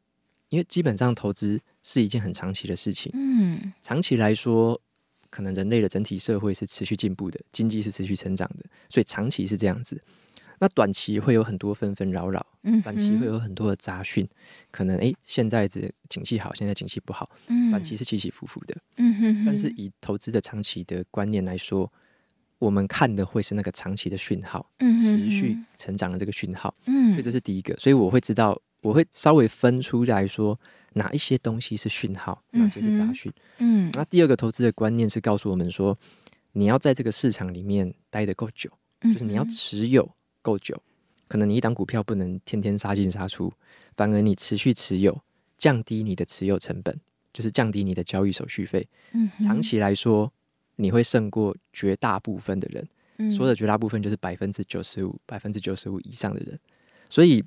[0.49, 3.13] 因为基本上投资是一件很长期的事情。
[3.15, 4.81] 嗯，长期来说，
[5.31, 10.01] 可能人类的整体社会是持续进步的，经济是持续成长的，所以长期是这样子。
[10.61, 14.29] 那短期会有很多纷纷扰扰，嗯，短期会有很多的杂讯，
[14.73, 19.45] 可能诶，现在这景气好，现在景气不好，嗯，短期是起起伏伏的，嗯哼哼。
[19.47, 21.88] 但是以投资的长期的观念来说，
[22.59, 30.59] 我们看的会是那个长期的讯号，嗯，持续成长的这个讯号，嗯，所以这是第一个，所以我会知道，我会稍微分出来说
[30.99, 35.97] 哪一些东西是讯号，哪些是杂讯，嗯，那第二个投资的观念是告诉我们说，
[36.53, 40.09] 你要在这个市场里面待得够久，就是你要持有
[40.43, 40.81] 够久，
[41.27, 43.53] 可能你一档股票不能天天杀进杀出，
[43.97, 45.19] 反而你持续持有，
[45.57, 46.95] 降低你的持有成本，
[47.33, 50.31] 就是降低你的交易手续费，嗯，长期来说。
[50.81, 56.57] 你会胜过绝大部分的人，嗯、说的绝大部分就是百分之九十五、百分之九十五以上的人。
[57.09, 57.45] 所以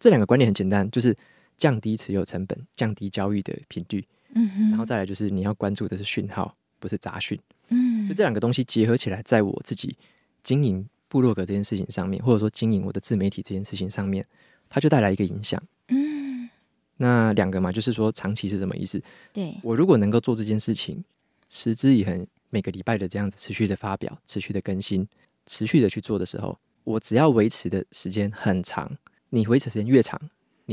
[0.00, 1.16] 这两个观念很简单，就是
[1.62, 7.38] 降低持有成本、降低交易的频率，嗯哼，然后再来就是你要关注的是讯号，不是杂讯。
[7.68, 9.96] 嗯，就这两个东西结合起来，在我自己
[10.42, 14.24] 经营部落格这件事情上面，或者说经营我的自媒体这件事情上面，
[14.68, 15.62] 它就带来一个影响。
[15.86, 16.50] 嗯，
[16.96, 19.00] 那两个嘛，就是说长期是什么意思？
[19.32, 21.04] 对，我如果能够做这件事情，
[21.46, 22.26] 持之以恒。
[22.54, 25.08] 每个礼拜的这样子持续的发表、持续的更新、
[25.46, 28.98] 持续的去做的时候，我只要维持的时间很长，
[29.30, 30.20] 你维持时间越长，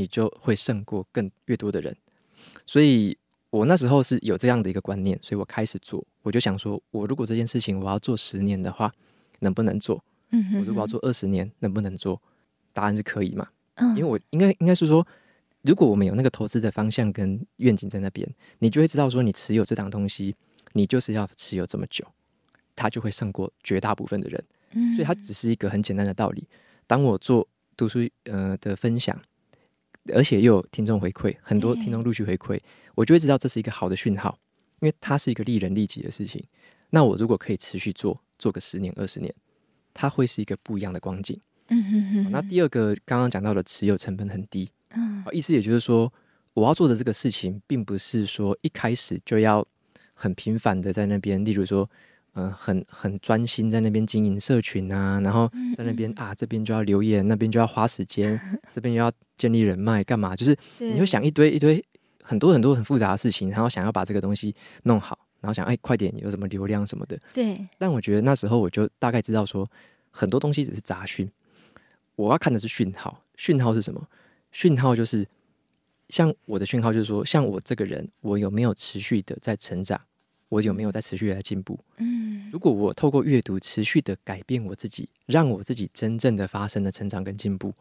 [0.00, 1.96] 你就会胜过更越多的人。
[2.66, 3.16] 所以
[3.50, 8.92] 我那时候是有这样的一个观念，所以我开始做，我就想说，我如果这件事情我要做十年的话，
[9.40, 10.02] 能不能做？
[10.30, 10.58] 嗯哼哼。
[10.60, 12.20] 我如果要做二十年，能不能做？
[12.72, 13.48] 答案是可以嘛？
[13.74, 13.90] 嗯。
[13.90, 15.06] 因为我应该应该是说，
[15.62, 18.28] 如果我们有那个投资的方向跟愿景在那边，
[18.60, 20.34] 你就会知道说，你持有这档东西。
[20.72, 22.06] 你就是要持有这么久，
[22.76, 24.44] 它就会胜过绝大部分的人。
[24.70, 26.46] 嗯，所以它只是一个很简单的道理。
[26.86, 27.44] 当我做
[27.76, 29.20] 读书呃的分享，
[30.14, 32.58] 而且又有听众回馈，很多听众陆续回馈，
[32.94, 34.38] 我就会知道这是一个好的讯号，
[34.80, 36.44] 因为它是一个利人利己的事情。
[36.90, 39.34] 那我如果可以持续做，做个十年二十年，
[39.92, 41.40] 它会是一个不一样的光景。
[41.68, 42.30] 嗯哼哼。
[42.30, 46.12] 那第二个刚刚讲到的持有成本很低，嗯，意思也就是说，
[46.54, 49.66] 我要做的这个事情，并不是说一开始就要。
[50.22, 58.40] 很频繁的在那边，例如说，嗯、呃，很很专心在那边经营社群啊，然后在那边啊，这边就要留言，那边就要花时间，
[58.70, 60.36] 这边又要建立人脉，干嘛？
[60.36, 61.84] 就是你会想一堆一堆
[62.22, 67.18] 很多很多很复杂的事情，然后想要把这个东西弄好，然后想哎，快点有什么流量什么的。
[67.34, 67.60] 对。
[67.78, 69.68] 但我觉得那时候我就大概知道说，
[70.10, 71.28] 很多东西只是杂讯，
[72.14, 73.24] 我要看的是讯号。
[73.36, 74.06] 讯号是什么？
[74.52, 75.26] 讯号就是
[76.08, 80.00] 像我的讯号就是说，像我这个人，我有没有持续的在成长？
[80.50, 81.78] 我有没有在持续的在进步？
[81.96, 87.72] 嗯，如果我透过阅读持续的改变我自己，让我自己真正的发生了成长跟进步，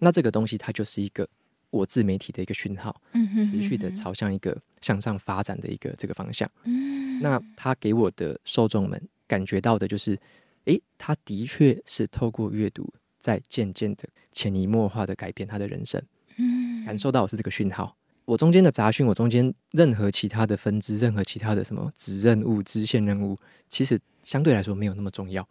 [0.00, 1.28] 那这个东西它就是一个
[1.70, 6.50] 我自媒体的一个讯号，嗯哼，持续的朝向一个向上发展的一个这个方向。
[6.64, 10.18] 嗯，那他给我的受众们感觉到的就是，
[10.64, 16.02] 诶，他的确是透过阅读在渐渐的潜移默化的改变他的人生。
[16.36, 17.96] 嗯，感受到的是这个讯号。
[18.24, 25.46] 我中间的杂讯，我中间任何其他的分支，任何其他的什么子任务、支线任务，其实相对来说没有那么重要。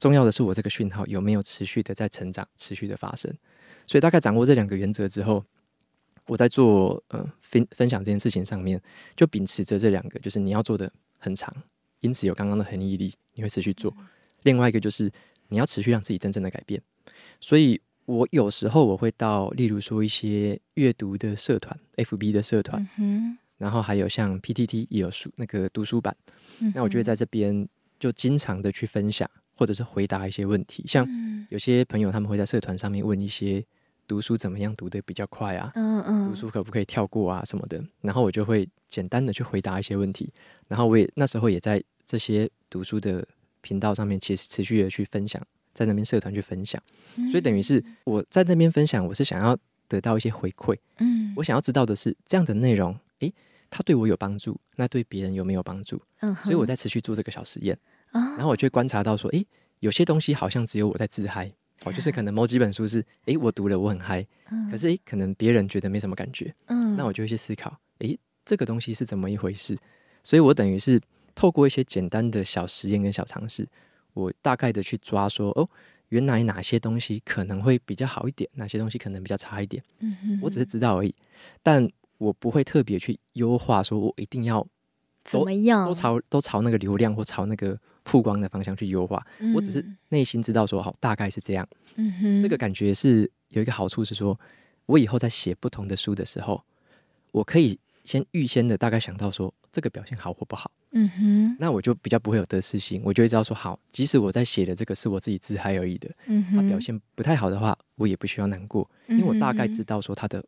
[0.00, 3.32] 重要的是我这个讯号有没有持续的在成长，持续的发生。
[3.86, 5.44] 所以大概掌握这两个原则之后，
[6.26, 8.82] 我在做呃分分享这件事情上面，
[9.14, 11.54] 就秉持着这两个，就是你要做的很长，
[12.00, 13.96] 因此有刚刚的恒毅力，你会持续做。
[14.42, 15.12] 另外一个就是
[15.48, 16.82] 你要持续让自己真正的改变。
[17.40, 17.80] 所以。
[18.06, 26.16] 我有时候我会到，例如说一些阅读的社团，FB 的社团，嗯、然后还有像 PTT 也有书那个读书版，
[26.60, 30.84] 嗯、那我就会在这边就经常的去分享，或者是回答一些问题。
[30.86, 31.06] 像
[31.50, 33.64] 有些朋友他们会在社团上面问一些
[34.06, 40.32] 读书怎么样读的比较快啊，嗯嗯，读书可不可以跳过啊什么的，然后我就会简单的去回答一些问题。
[40.68, 43.26] 然后我也那时候也在这些读书的
[43.62, 45.44] 频道上面，其实持续的去分享。
[45.76, 46.82] 在那边社团去分享，
[47.30, 49.54] 所以等于是我在那边分享，我是想要
[49.86, 50.74] 得到一些回馈。
[51.00, 53.30] 嗯，我想要知道的是这样的内容，诶，
[53.68, 56.00] 它对我有帮助，那对别人有没有帮助？
[56.20, 57.78] 嗯，所以我在持续做这个小实验，
[58.10, 59.46] 然后我就会观察到说，诶，
[59.80, 61.52] 有些东西好像只有我在自嗨，
[61.84, 64.26] 哦，就是可能某几本书是，诶，我读了我很嗨，
[64.70, 66.54] 可是诶，可能别人觉得没什么感觉。
[66.68, 69.76] 嗯，那我就会去思考，诶，这个东西是怎么一回事？
[70.24, 70.98] 所以我等于是
[71.34, 73.68] 透过一些简单的小实验跟小尝试。
[74.16, 75.68] 我大概的去抓说哦，
[76.08, 79.82] 原来哪些东西可能会比较好一点，哪些东西可能比较差一点。
[79.98, 81.14] 嗯哼，我只是知道而已，
[81.62, 84.66] 但我不会特别去优化，说我一定要
[85.22, 89.22] 怎么样，都朝都朝那个流量或朝那个曝光的方向去优化。
[89.38, 91.68] 嗯、我只是内心知道说好，大概是这样。
[91.96, 94.40] 嗯哼，这个感觉是有一个好处是说，
[94.86, 96.64] 我以后在写不同的书的时候，
[97.32, 99.52] 我可以先预先的大概想到说。
[99.72, 110.42] 这个表现好或不好，嗯哼，那我就比较不会有得失心，我就会知道说好，即使我在写的这个是我自己自嗨而已的，嗯哼，他表现不太好的话，我也不需要难过，因为我大概知道说他的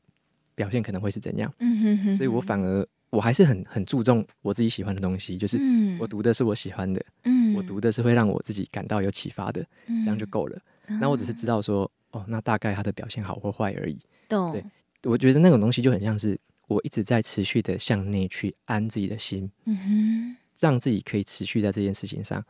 [0.54, 5.58] 表现可能会是怎样，嗯哼哼，所以我反而我还是很很注重我自己喜欢的东西，就是
[6.00, 10.58] 我读的是我喜欢的，嗯，我读的是会让我自己感到有启发的，这样就够了。
[11.00, 14.52] 那我只是知道说，哦，那大概他的表现好或坏而已，懂？
[14.52, 14.64] 对，
[15.04, 16.38] 我觉得那种东西就很像是。
[16.68, 22.44] 我一直在持续的向内去安自己的心，嗯哼，让自己可以持续在这件事情上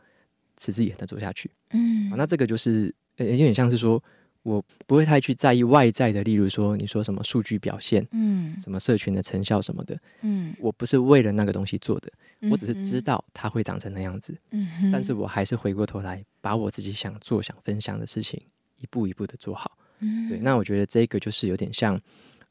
[0.57, 4.03] 持之以恒的做下去，嗯，那这个就是呃有点像是说，
[4.43, 12.11] 我不会太去在意外在的，例如说你说什么数据表现，嗯，什么社群的成效什么的，嗯，我不是为了那个东西做的，
[12.51, 18.41] 我只是知道它会长成那样子，嗯哼，但是我还是回过头来把我自己想做想分享的事情
[18.79, 21.97] 一步一步的做好，嗯，对，那我觉得这个就是有点像。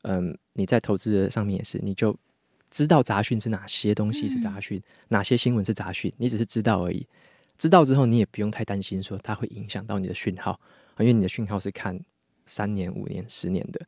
[0.08, 2.16] 嗯，你在投资的上面也是，你就
[2.70, 7.06] 知道杂讯是哪些东西是杂讯，嗯、哪些新闻是杂讯，你只是知道而已。
[7.58, 10.58] 知道之后，你也不用太担心说它会影响到你的讯号，
[10.98, 12.00] 因为你的讯号是看
[12.46, 13.84] 三年、五年、十年的，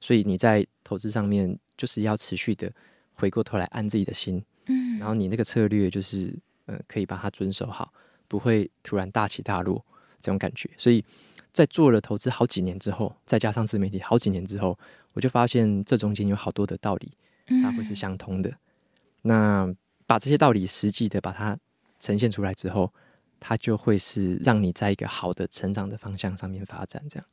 [0.00, 2.70] 所以你在投资上面就是要持续的
[3.14, 7.92] 回过头来安自己的心，嗯，然后你那个策略就是呃可以把它遵守好，
[8.28, 9.82] 不会突然大起大落
[10.20, 10.68] 这种感觉。
[10.76, 11.02] 所以
[11.52, 14.78] 在做了投资好几年之后，再加上自媒体好几年之后。
[15.14, 17.12] 我就发现这中间有好多的道理，
[17.62, 18.48] 它会是相通的。
[18.48, 18.56] 嗯、
[19.22, 19.74] 那
[20.06, 21.56] 把这些道理实际的把它
[22.00, 22.90] 呈现出来之后，
[23.38, 27.02] 它就会是让你在一个好的成长的方向上面发展。
[27.10, 27.26] 这样，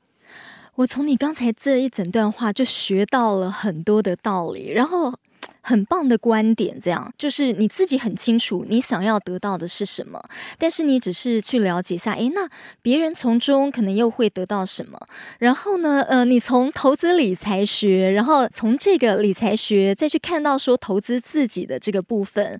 [0.75, 5.17] 我从你刚才这一整段话就学到了很多的道理，然后。
[5.61, 10.23] 很棒的观点，这样就是你自己很清楚你想要得到的是什么，
[10.57, 12.49] 但是你只是去了解一下，诶，那
[12.81, 14.99] 别人从中可能又会得到什么？
[15.39, 22.59] 然后呢，呃，你从投资理财学，然后从这个理财学再去看到说投资自己的这个部分。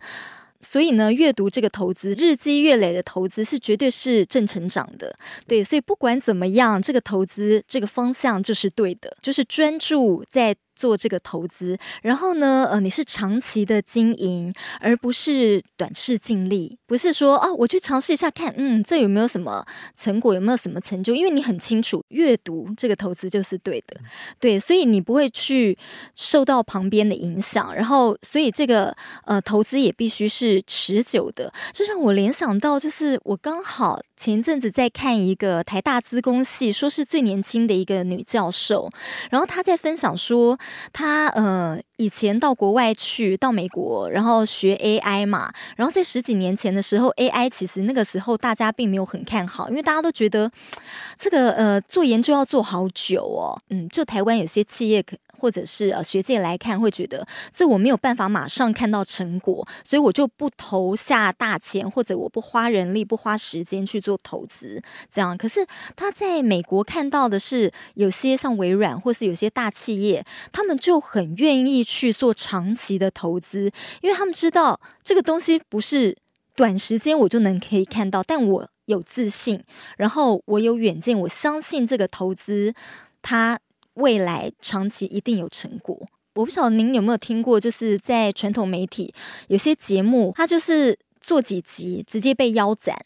[0.62, 5.16] 所以呢，阅读这个投资日积月累的投资是绝对是正成长的，
[5.48, 5.64] 对。
[5.64, 10.54] 所以不管怎么样，这个投资这个方向就是对的，就是专注在。
[10.80, 19.66] 做这个投资，然后呢，呃，你是长期的经营，而不是短视尽力，不是说啊，我去尝试一下看，嗯，这有没有什么
[19.98, 21.14] 成果，有没有什么成就？
[21.14, 23.98] 因为你很清楚，阅读这个投资就是对的，
[24.40, 25.78] 对，所以你不会去
[26.16, 31.52] 受到旁边的影响，然后，所以这个呃投资也必须是持久的。
[31.74, 38.90] 这让我联想到，就是我刚好前一阵子在看一个台大资工系，说是最年轻的一个女教授，
[39.30, 40.58] 然后她在分享说。
[40.94, 50.52] 他呃以前到国外去，到美国，然后学 AI 嘛，然后在十几年前的时候，AI 其实那个时候大家并没有很看好，因为大家都觉得
[51.18, 55.18] 这个呃做研究要做好久哦，嗯，就台湾有些企业可。
[55.40, 64.82] 或者是呃学界来看，会觉得这我没有办法马上看到成果，所以我就不投下大钱，或者我不花人力、不花时间去做投资。
[65.10, 65.66] 这样，可是
[65.96, 73.72] 他在美国看到的是，有些像微软，或是有些大企业，他们就很愿意去做长期的投资，
[74.02, 76.18] 因为他们知道这个东西不是
[76.56, 79.64] 短时间我就能可以看到，但我有自信，
[79.98, 82.74] 然后我有远见，我相信这个投资
[83.22, 83.60] 它。
[84.00, 85.96] 未来长期一定有成果。
[86.36, 89.14] 我不晓得您有没有听过，就是在传统媒体
[89.48, 92.98] 有些节目，它就是做几集直接被腰斩。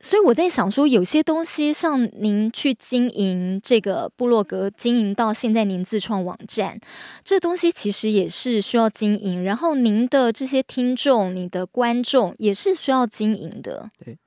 [0.00, 6.80] 所以我在想说，有些东西像您去经营这个部落格，经营到现在您自创网站，
[7.22, 9.44] 这东西其实也是需要经营。
[9.44, 13.92] 然后您的这些听众、你的观众也是需要经营的。
[14.04, 14.18] 对。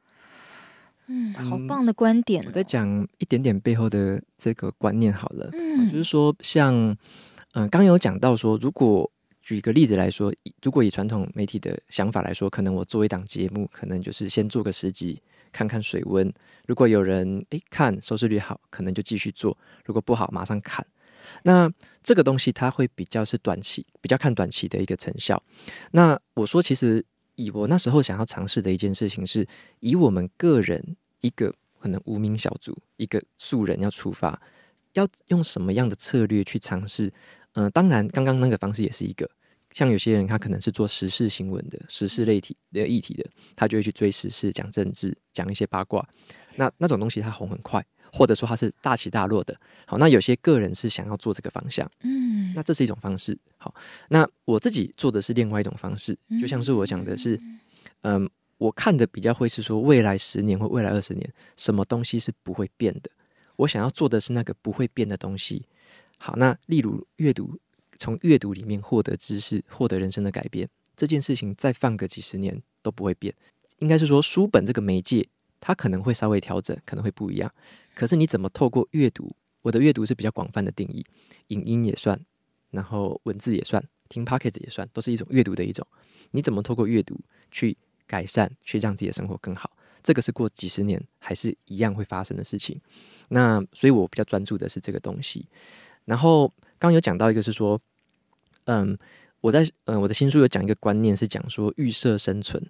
[1.07, 2.45] 嗯，好棒的观点哦。
[2.47, 6.97] 我再讲一点点背后的这个观念好了，嗯，就是说像，像
[7.53, 9.09] 嗯，刚有讲到说，如果
[9.41, 16.33] 举一个例子来说，如果以传统媒体的想法来说，可能我做一档节目，可能就是先做个十集，看看水温。
[16.65, 20.85] 如果有人诶看收视率好，可能就继续做；如果不好，马上砍。
[21.43, 21.71] 那
[22.03, 25.41] 这个东西它会比较是短期，比较看短期的一个成效。
[25.91, 27.05] 那我说其实。
[27.35, 29.47] 以我那时候想要尝试的一件事情，是
[29.79, 34.41] 以我们个人一个可能无名小卒，一个素人要出发，
[34.93, 37.11] 要用什么样的策略去尝试？
[37.53, 39.29] 嗯、当然，刚刚那个方式也是一个。
[39.71, 43.25] 像有些人他可能是做时事新闻的、时事类题的议题的，
[43.55, 46.07] 他就会去追时事、讲政治、讲一些八卦。
[46.55, 47.85] 那那种东西他红很快。
[48.15, 49.53] 或者说它是大起大落的，
[49.85, 53.75] 好，那有些个人是想要做这个方向，嗯，那这是一种方式，好，
[54.07, 57.37] 那我自己做的是另外一种方式，就像是我讲的是，
[58.03, 63.11] 嗯，我看的比较会是说未来十年或未来二十年，什么东西是不会变的，
[63.57, 65.65] 我想要做的是那个不会变的东西，
[66.17, 67.59] 好，那例如阅读，
[67.99, 73.33] 从阅读里面获得知识，获得人生的改变，这件事情再放个几十年都不会变，
[73.79, 75.27] 应该是说书本这个媒介，
[75.59, 77.51] 它可能会稍微调整，可能会不一样。
[77.95, 79.35] 可是你怎么透过阅读？
[79.63, 81.03] 我的阅读是比较广泛的定义，
[81.47, 82.19] 影音也算，
[82.69, 85.87] 然后文字也算，听 Podcast 也算，都是一种阅读的一种。
[86.29, 87.19] 你怎么透过阅读
[87.49, 87.75] 去
[88.05, 89.75] 改善，去让自己的生活更好？
[90.03, 92.79] 这个是过几十年还是一样会发生的事情。
[93.29, 95.47] 那所以我比较专注的是这个东西。
[96.03, 97.81] 然后刚刚有讲到一个是说，
[98.65, 98.95] 嗯，
[99.41, 102.63] 我在嗯我的新书有讲一个观念，是讲说预设生存，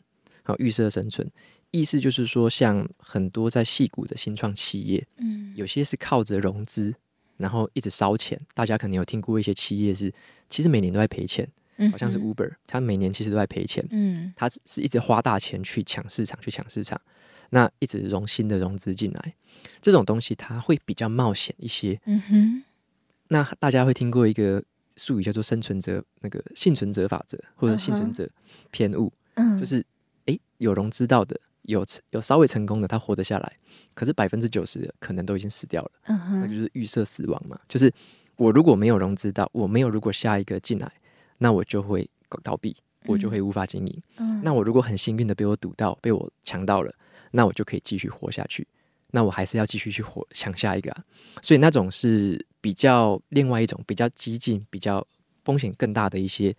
[0.44, 1.30] 好，预设生存。
[1.76, 6.96] 意思就是说，像很多在戏谷的新创企业，嗯，有些是靠着融资，
[7.36, 8.40] 然后一直烧钱。
[8.54, 10.14] 大家可能有听过一些企业是，
[10.50, 11.46] 其实每年都在赔钱，
[11.78, 17.00] 嗯，好像是 Uber，他每年其实都在赔钱，嗯，他是一直花大钱去抢市场，去抢市场，
[17.50, 19.36] 那一直融新的融资进来，
[19.82, 22.64] 这种东西它会比较冒险一些，嗯哼。
[23.28, 24.64] 那大家会听过一个
[24.96, 28.30] 术语叫做生存者那个幸存者法则，或者幸存者
[28.72, 29.84] 偏误，嗯，就是
[30.26, 31.38] 诶，有融资到的。
[31.68, 33.58] 有有稍微成功的，他活得下来，
[33.94, 37.60] 可是百分之九十的可能都已经死掉了，嗯、那就是预设死亡嘛。
[37.68, 37.92] 就是
[38.38, 40.92] 我如果没有融资到，我没有如果下一个进来，
[41.38, 42.10] 那我就会
[42.44, 44.02] 倒闭，我就会无法经营。
[44.18, 46.94] 嗯、那我如果很幸运的被我赌到，被我抢到了，
[47.32, 48.68] 那我就可以继续活下去。
[49.12, 51.04] 那我还是要继续去活抢下一个啊。
[51.42, 55.06] 所以那种是比较另外一种比较激进、比较
[55.44, 56.56] 风险更大的一些。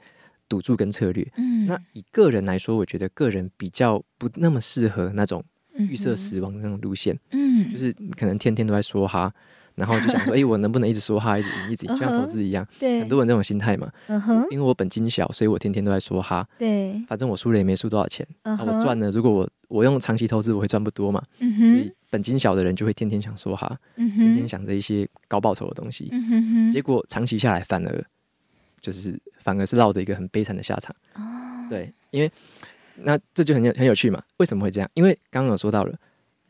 [0.48, 5.44] 赌注跟策略，嗯，那以个人来说，我觉得个人比较不那么适合那种
[5.74, 9.32] 预设死亡的那种路线，嗯，就是可能天天都在说哈，
[9.74, 28.04] 然后就想说，哎、欸，我能不能一直说哈，一直赢，一直赢，就像投资一样，对，很多人这种心态嘛，嗯哼，因为我本金小，所以我天天都在说哈，对，反正我输了也没输多少钱，啊，我赚了，如果我我用长期投资，我会赚不多嘛，嗯哼，所以本金小的人就会天天想说哈，嗯哼，天天想着一些高报酬的东西，嗯哼，结果长期下来反而。
[28.80, 32.30] 就是反而是落得一个很悲惨的下场，哦，对，因为
[32.96, 34.22] 那这就很有很有趣嘛。
[34.36, 34.90] 为什么会这样？
[34.94, 35.98] 因为刚刚有说到了，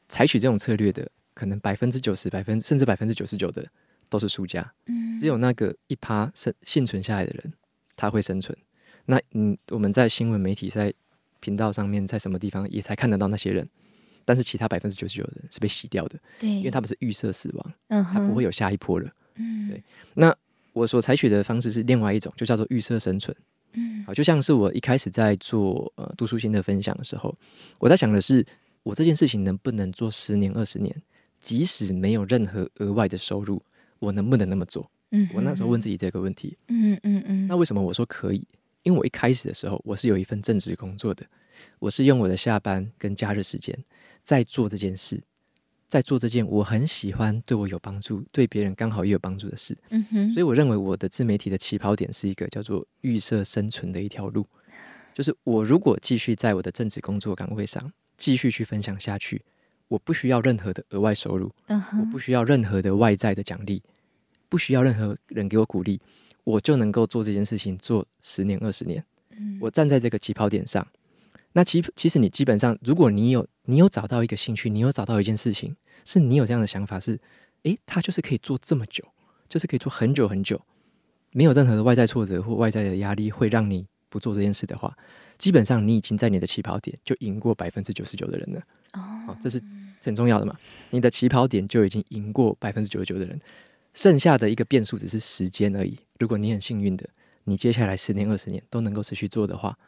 [0.08, 3.66] 采取这种策略的，可能百分之九十、百分甚至百分之九十九的
[4.08, 7.52] 都是输家，嗯，只有那个一趴生幸存下来的人，
[7.96, 8.56] 他会生存。
[9.06, 10.92] 那嗯，我们在新闻媒体、在
[11.40, 13.68] 频道上面，在什么地方也才看得到那些人，
[14.24, 19.82] 但是其他百分之九十九的人是被洗掉的，对，因为他们是预设死亡，嗯，他不会有下一波了，嗯，对，
[20.14, 20.36] 那。
[20.76, 23.34] 我所采取的方式是另外一种，就叫做预设生存。
[23.72, 27.34] 嗯，好，就像是我一开始在做呃读书心得分享的时候，
[27.78, 28.44] 我在想的是，
[28.82, 30.94] 我这件事情能不能做十年、二十年，
[31.40, 33.62] 即使没有任何额外的收入，
[34.00, 34.90] 我能不能那么做？
[35.12, 36.58] 嗯，我那时候问自己这个问题。
[36.68, 37.46] 嗯嗯嗯。
[37.46, 38.46] 那为什么我说可以？
[38.82, 41.24] 因为我一开始的时候，我是有一份正职工作的，
[41.78, 43.74] 我是用我的下班跟假日时间
[44.22, 45.22] 在做这件事，
[45.88, 49.76] 在做这件我很喜欢、对我有帮助、对别人刚好也有帮助的事。
[49.90, 50.32] 嗯哼。
[50.32, 54.46] 所以我认为我的自媒体的起跑点是一个叫做预设生存的一条路，
[55.14, 59.42] 就是我如果继续在我的正职工作岗位上继续去分享下去，
[59.88, 63.82] 我不需要任何的额外收入，我不需要任何的外在的奖励，
[64.48, 66.00] 不需要任何人给我鼓励。
[66.42, 70.86] 我就能够做这件事情做十年二十年，嗯，我站在这个起跑点上，
[71.56, 77.18] 那其其实你基本上，如果你有你有找到一个兴趣，你有找到一件事情，是你有这样的想法，是，
[77.62, 79.02] 诶，他就是可以做这么久，
[79.48, 80.60] 就是可以做很久很久，
[81.32, 84.94] 没有任何的外在挫折或外在的压力会让你不做这件事的话，
[85.38, 88.62] 基本上你已经在你的起跑点就赢过百分之九十九的人了。
[88.92, 89.58] 哦，这是
[90.04, 90.54] 很重要的嘛，
[90.90, 93.40] 你的起跑点就已经赢过百分之九十九的人。
[93.94, 95.96] 剩下的一个变数只是时间而已。
[96.18, 97.08] 如果你很幸运的，
[97.44, 99.78] 你接下来十年、二十年都能够持续做的话，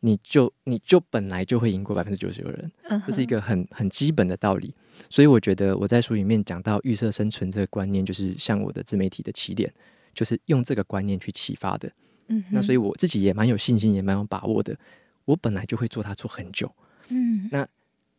[0.00, 3.02] 你就你就本来就会赢过百分之九十九的人。
[3.04, 4.74] 这是一个很很基本的道理。
[5.08, 9.72] 所以我觉得我在书里面讲到预设生存这个观念，就是像我的自媒体的起点，
[10.14, 11.90] 就是用这个观念去启发的。
[12.28, 14.76] 嗯，那所以我自己也蛮有信心，也蛮有把握的。
[15.24, 16.70] 我本来就会做它做很久。
[17.08, 17.66] 嗯，那。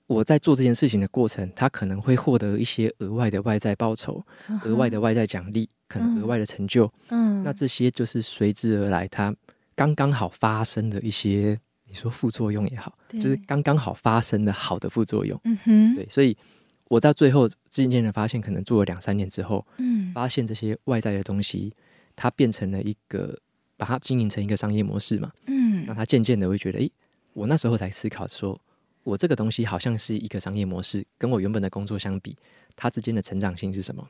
[0.09, 4.67] 我在做这件事情的过程，它可能会获得一些额外的外在报酬、uh.
[4.67, 6.91] 额外的外在奖励，可能额外的成就。
[7.09, 9.31] 嗯，那这些就是随之而来，它
[9.75, 11.59] 刚刚好发生的一些，
[11.89, 15.39] 你说副作用也好，就是刚刚好发生的好的副作用。
[15.43, 16.37] 嗯哼，对，所以
[16.85, 21.73] 我到最后渐渐的发现，可能做了两三年之后，嗯，发现这些外在的东西，
[22.15, 23.37] 它变成了一个，
[23.75, 25.31] 把它经营成一个商业模式嘛。
[25.47, 26.91] 嗯，那他渐渐的会觉得，诶，
[27.33, 28.59] 我那时候才思考说。
[29.03, 32.35] 我这个东西好像是一个商业模式，跟我原本的工作相比，
[32.75, 34.07] 它之间的成长性是什么？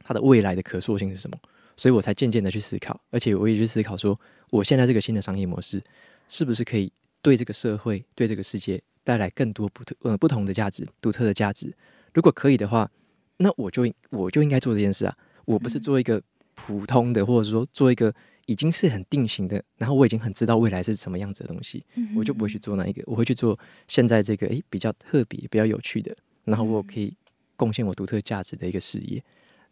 [0.00, 1.38] 它的未来的可塑性是什么？
[1.76, 4.18] 所以我才渐渐的去思考，而且我也去思考说，
[4.50, 5.82] 我现在这个新的商业模式
[6.28, 11.74] 是不是可以对这个社会、对这个世界带来更多不特呃不同的价值、独特的价值？
[12.14, 12.90] 如果可以的话，
[13.38, 15.16] 那我就我就应该做这件事啊！
[15.44, 16.22] 我不是做一个
[16.54, 18.14] 普通的，或者说做一个。
[18.48, 27.14] 已经是很定型的，然后我已经很知道未来是什么样子的东西，嗯、我就不会去做那一个，我会去做现在这个诶比较特别、比较有趣的，然后我可以
[27.56, 29.22] 贡献我独特价值的一个事业。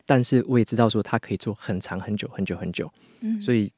[0.04, 2.92] 但是我也知道说它可以做很长、很久、很久、很久。
[3.20, 3.72] 嗯，所以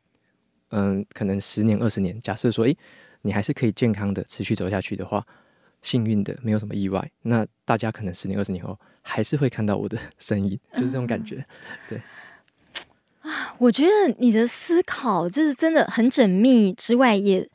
[0.70, 2.76] 嗯，可能十年、二十年，假设说诶
[3.22, 5.26] 你还是可以健康的持续走下去的话，
[5.82, 12.02] 幸运的没有什么意外，那大家可能十年、二十年后还是会看到我的 身影，就是这种感觉， 嗯、对。
[13.58, 17.46] 我觉得你的思考就是真的很缜密，之外也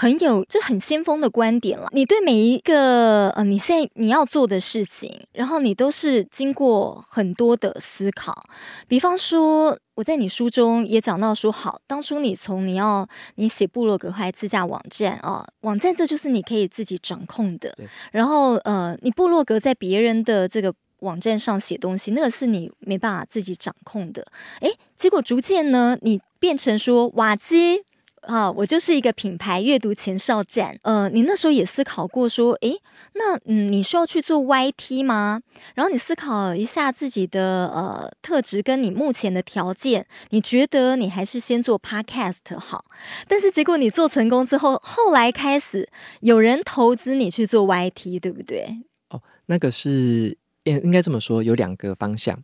[0.00, 1.88] 很有就很先锋的观点了。
[1.90, 8.44] 你对每一个呃，你现在你要做的事情，然后你都是经过很多的思考。
[8.86, 17.76] 比方说，我在你书中也讲到说，好，当初你从你要你写部落格还自驾网站啊，网站这就是你可以自己掌控的。
[18.12, 20.72] 然后呃，你部落格在别人的这个。
[21.02, 24.26] 网站上写东西，那个是你没办法自己掌控的。
[24.60, 27.84] 诶，结果逐渐呢，你变成说瓦基
[28.28, 30.78] 啊，我就是一个品牌阅读前哨站。
[30.82, 32.78] 呃，你那时候也思考过说，诶，
[33.14, 35.40] 那嗯，你需要去做 YT 吗？
[35.74, 42.84] 然后你思考一下自己的呃特质跟你目前的条件，你觉得你还是先做 Podcast 好。
[43.26, 45.88] 但是结果你做成功之后，后来开始
[46.20, 48.68] 有人投资你去做 YT，对不对？
[49.10, 50.36] 哦，那个是。
[50.64, 52.38] 应该这么说，有两个方向，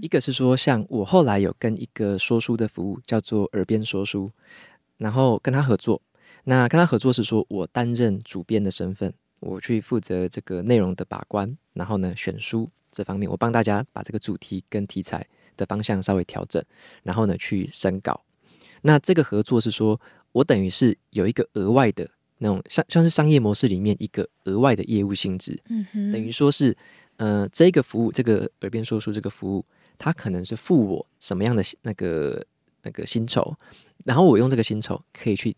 [0.00, 4.30] 一个是说，像我后来有跟一个说书的服务叫做耳边说书，
[4.98, 6.00] 然后跟他合作。
[6.44, 15.26] 那跟他合作是说我担任主编的身份，我去负责这个内容的把关，然后呢选书这方面，我帮大家把这个主题跟题材
[15.56, 16.62] 的方向稍微调整，
[17.02, 18.24] 然后呢去审稿。
[18.82, 20.00] 那这个合作是说
[20.32, 26.76] 我等于是有一个额外的那种像像是商业模式里面一个额外的业务性质，嗯哼，等于说是。
[27.16, 29.64] 呃，这个服务，这个耳边说书这个服务，
[29.96, 32.44] 它可能是付我什么样的那个
[32.82, 33.56] 那个薪酬，
[34.04, 35.56] 然后我用这个薪酬可以去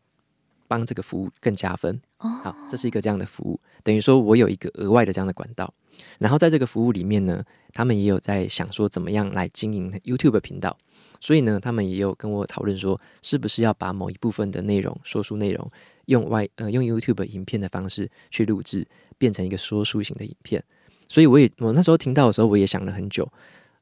[0.66, 2.00] 帮这个服务更加分。
[2.16, 5.72] 好，这是一个这样的服务，等于说我有一个额外的这样的管道。
[6.18, 7.42] 然后在这个服务里面呢，
[7.72, 10.76] 他们也有在想说怎么样来经营 YouTube 频道，
[11.20, 15.70] 所以呢，他们也有跟我讨论说，是不是要把某一部分的内容，说书内容，
[16.06, 18.86] 用外呃用 YouTube 影片的方式去录制，
[19.16, 20.62] 变成一个说书型的影片。
[21.08, 23.30] 所以我也我那时候听到的时候，我也想了很久。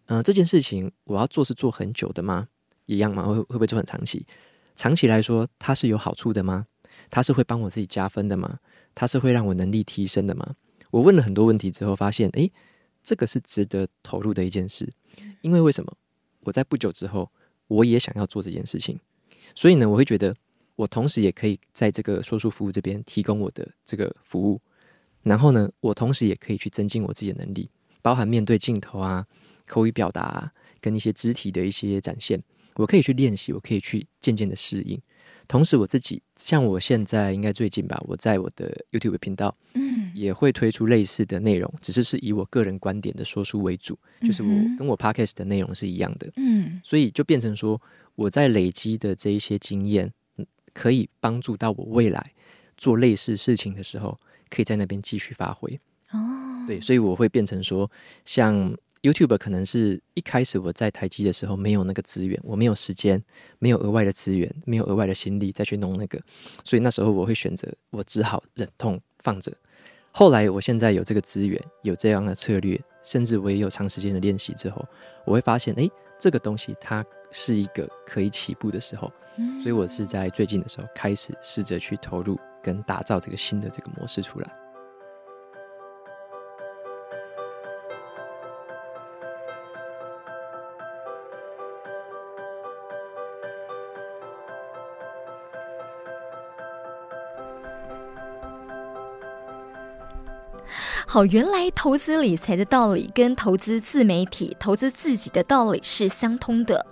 [0.06, 2.46] 嗯、这件事情我要做是做很久的吗？
[2.86, 3.24] 一样吗？
[3.24, 4.26] 会会不会做很长期？
[4.74, 6.66] 长期来说，它是有好处的吗？
[7.10, 8.58] 它是会帮我自己加分的吗？
[8.94, 10.56] 它是会让我能力提升的吗？
[10.90, 12.52] 我问了很多问题之后，发现，诶，
[13.02, 14.92] 这个是值得投入的一件事。
[15.42, 15.96] 因为为什么？
[16.40, 17.30] 我在不久之后，
[17.68, 18.98] 我也想要做这件事情。
[19.54, 20.34] 所以呢，我会觉得
[20.76, 24.60] 我同时也可以在这个说书服务这边提供我的这个服务，
[25.22, 27.70] 然后呢，我同时也可以去增进我自己的能力，
[28.02, 29.26] 包含面对镜头啊、
[29.66, 32.42] 口语表达啊，跟一些肢体的一些展现，
[32.74, 35.00] 我可以去练习，我可以去渐渐的适应。
[35.46, 44.48] 同时，我自己像我现在应该最近吧，我在我的 YouTube 频道，嗯，也会推出类似的内容，只是是以我个人观点的说书为主，就是我
[44.78, 47.80] 跟我 Podcast 的内容是一样的，嗯，所以就变成说
[48.14, 50.10] 我在累积的这一些经验，
[50.72, 52.32] 可以帮助到我未来
[52.78, 54.18] 做类似事情的时候，
[54.48, 55.78] 可以在那边继续发挥。
[56.12, 57.90] 哦，对，所以我会变成说
[58.24, 58.74] 像。
[59.04, 63.22] YouTube 可能是一开始我在台积的时候没有那个资源，我没有时间，
[63.58, 66.18] 没有额外的资源，没有额外的心力再去弄那个，
[66.64, 69.52] 所以那时候我会选择，我只好忍痛放着。
[70.10, 74.82] 后来我现在有这个资源，有这样的策略，甚至我也有长时间的练习之后，
[75.26, 75.86] 我会发现，诶，
[76.18, 79.12] 这个东西它是一个可以起步的时候，
[79.60, 84.63] 所以我是在最近的时候开始试着去投入跟打造这个新的这个模式出来。
[101.14, 106.84] 好，原来投资理财的道理跟投资自媒体、投资自己的道理是相通的。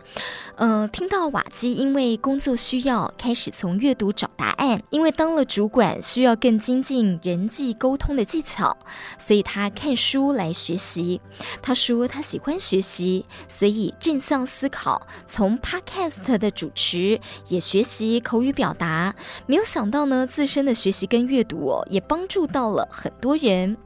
[0.55, 8.77] 嗯、听到瓦基因为工作需要开始从阅读找答案，因为当了主管需要更精进人际沟通的技巧，
[9.19, 11.21] 所以他看书来学习。
[11.61, 19.13] 他说他喜欢学习，所以正向思考，从 Podcast 的主持也学习口语表达。
[19.47, 23.77] 没有想到呢，自身的学习跟阅读哦，也帮助到了很多人。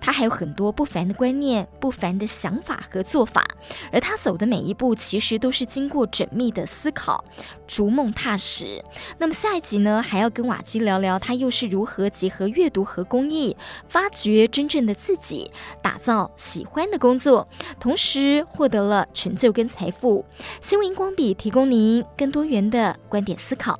[0.00, 3.44] 他还有很多不凡的观念、不凡的想法和做法，
[3.92, 7.24] 而他走的每一步其实都是经过缜密的思考，
[7.66, 8.84] 逐梦踏实。
[9.18, 13.56] 那么下一集呢，还要跟瓦基聊聊他又是如何结合阅读和公益，
[13.88, 15.50] 发掘真正的自己，
[15.82, 17.46] 打造喜欢的工作，
[17.78, 20.24] 同时获得了成就跟财富。
[20.60, 23.78] 新闻荧光笔提供您更多元的观点思考。